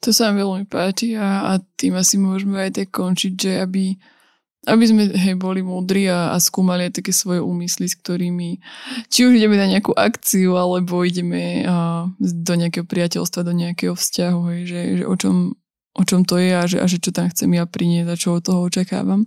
To 0.06 0.14
sa 0.14 0.30
mi 0.30 0.38
veľmi 0.38 0.70
páči 0.70 1.18
a, 1.18 1.50
a 1.50 1.52
tým 1.58 1.98
asi 1.98 2.14
môžeme 2.14 2.62
aj 2.62 2.78
tak 2.78 2.94
končiť, 2.94 3.32
že 3.34 3.52
aby, 3.58 3.90
aby 4.70 4.84
sme 4.86 5.10
hej, 5.10 5.34
boli 5.34 5.66
múdri 5.66 6.06
a, 6.06 6.30
a 6.30 6.38
skúmali 6.38 6.86
aj 6.86 7.02
také 7.02 7.10
svoje 7.10 7.42
úmysly, 7.42 7.90
s 7.90 7.98
ktorými 7.98 8.62
či 9.10 9.26
už 9.26 9.34
ideme 9.34 9.58
na 9.58 9.66
nejakú 9.66 9.90
akciu, 9.98 10.54
alebo 10.54 11.02
ideme 11.02 11.66
a, 11.66 12.06
do 12.22 12.54
nejakého 12.54 12.86
priateľstva, 12.86 13.50
do 13.50 13.50
nejakého 13.50 13.98
vzťahu, 13.98 14.40
hej, 14.54 14.60
že, 14.70 14.80
že 15.02 15.04
o 15.10 15.14
čom 15.18 15.58
o 15.96 16.02
čom 16.06 16.22
to 16.22 16.38
je 16.38 16.52
a 16.52 16.64
že, 16.68 16.78
a 16.78 16.86
že 16.86 17.02
čo 17.02 17.10
tam 17.10 17.26
chcem 17.32 17.50
ja 17.56 17.64
priniesť 17.66 18.08
a 18.12 18.20
čo 18.20 18.28
od 18.38 18.44
toho 18.44 18.60
očakávam. 18.68 19.26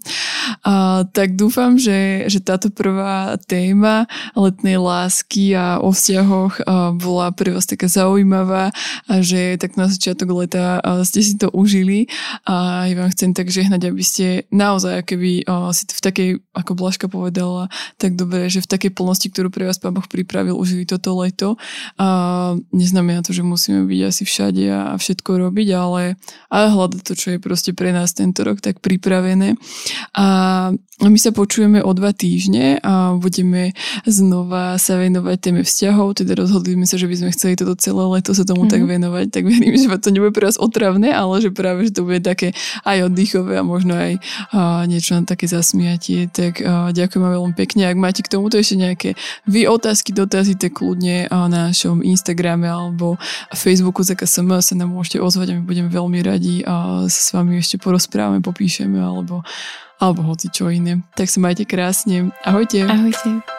A, 0.63 1.03
tak 1.11 1.35
dúfam, 1.35 1.75
že, 1.75 2.29
že 2.31 2.39
táto 2.39 2.71
prvá 2.71 3.35
téma 3.43 4.07
letnej 4.37 4.79
lásky 4.79 5.57
a 5.57 5.83
o 5.83 5.91
vzťahoch 5.91 6.63
a, 6.63 6.93
bola 6.95 7.33
pre 7.35 7.51
vás 7.51 7.67
taká 7.67 7.91
zaujímavá 7.91 8.71
a 9.09 9.13
že 9.19 9.59
tak 9.59 9.75
na 9.75 9.91
začiatok 9.91 10.31
leta 10.31 10.79
ste 11.03 11.19
si 11.19 11.35
to 11.35 11.51
užili 11.51 12.07
a 12.47 12.85
ja 12.87 12.95
vám 12.95 13.11
chcem 13.11 13.33
tak 13.33 13.51
žehnať, 13.51 13.81
aby 13.89 14.03
ste 14.05 14.47
naozaj 14.53 15.09
keby 15.09 15.41
si 15.73 15.83
v 15.89 16.01
takej, 16.05 16.29
ako 16.53 16.71
Blažka 16.77 17.07
povedala, 17.09 17.73
tak 17.97 18.13
dobre, 18.13 18.45
že 18.51 18.61
v 18.61 18.69
takej 18.69 18.91
plnosti, 18.93 19.27
ktorú 19.33 19.49
pre 19.49 19.65
vás 19.65 19.81
Pán 19.81 19.97
Boh 19.97 20.05
pripravil, 20.05 20.53
užili 20.53 20.85
toto 20.85 21.17
leto. 21.17 21.57
A 21.97 22.53
neznamená 22.69 23.25
to, 23.25 23.33
že 23.33 23.41
musíme 23.41 23.89
byť 23.89 24.01
asi 24.05 24.23
všade 24.27 24.63
a 24.69 24.93
všetko 24.99 25.49
robiť, 25.49 25.67
ale, 25.73 26.19
ale 26.59 26.67
a 26.67 26.75
hľadať 26.75 27.01
to, 27.07 27.13
čo 27.15 27.27
je 27.35 27.39
proste 27.39 27.71
pre 27.71 27.95
nás 27.95 28.11
tento 28.11 28.43
rok 28.43 28.59
tak 28.59 28.83
pripravené. 28.83 29.55
A 30.19 30.25
my 30.99 31.15
sa 31.15 31.31
počujeme 31.31 31.79
o 31.79 31.95
dva 31.95 32.11
týždne 32.11 32.83
a 32.83 33.15
budeme 33.15 33.71
znova 34.03 34.75
sa 34.75 34.99
venovať 34.99 35.37
téme 35.39 35.61
vzťahov, 35.63 36.19
teda 36.19 36.35
rozhodli 36.35 36.75
sme 36.75 36.83
sa, 36.83 36.99
že 36.99 37.07
by 37.07 37.15
sme 37.15 37.29
chceli 37.31 37.55
toto 37.55 37.79
celé 37.79 38.03
leto 38.03 38.35
sa 38.35 38.43
tomu 38.43 38.67
mm-hmm. 38.67 38.73
tak 38.75 38.81
mhm. 38.83 38.89
venovať, 38.91 39.25
tak 39.31 39.43
verím, 39.47 39.75
že 39.79 39.87
to 39.95 40.11
nebude 40.11 40.35
pre 40.35 40.51
vás 40.51 40.59
otravné, 40.59 41.15
ale 41.15 41.39
že 41.39 41.55
práve, 41.55 41.87
že 41.87 41.95
to 41.95 42.03
bude 42.03 42.19
také 42.19 42.51
aj 42.83 43.07
oddychové 43.07 43.55
a 43.55 43.63
možno 43.63 43.95
aj 43.95 44.19
a, 44.51 44.83
niečo 44.91 45.15
na 45.15 45.23
také 45.23 45.47
zasmiatie. 45.47 46.27
Tak 46.27 46.59
a, 46.59 46.91
ďakujem 46.91 47.21
vám 47.23 47.33
veľmi 47.39 47.55
pekne. 47.55 47.87
Ak 47.87 47.95
máte 47.95 48.19
k 48.19 48.35
tomuto 48.35 48.59
ešte 48.59 48.75
nejaké 48.75 49.09
vy 49.47 49.71
otázky, 49.71 50.11
dotazy, 50.11 50.59
tak 50.59 50.75
kľudne 50.83 51.31
na 51.31 51.71
našom 51.71 52.03
Instagrame 52.03 52.67
alebo 52.67 53.15
Facebooku 53.55 54.03
ZKSM 54.03 54.51
sa 54.59 54.73
nám 54.75 54.91
môžete 54.91 55.23
ozvať 55.23 55.53
a 55.53 55.55
my 55.55 55.63
budeme 55.63 55.87
veľmi 55.87 56.19
radi 56.19 56.48
radi 56.49 56.65
a 56.65 57.05
sa 57.05 57.21
s 57.21 57.29
vami 57.33 57.61
ešte 57.61 57.77
porozprávame, 57.77 58.41
popíšeme 58.41 58.97
alebo, 58.97 59.45
alebo 60.01 60.25
hoci 60.25 60.49
čo 60.49 60.73
iné. 60.73 61.05
Tak 61.13 61.29
sa 61.29 61.39
majte 61.39 61.69
krásne. 61.69 62.33
Ahojte. 62.41 62.81
Ahojte. 62.89 63.58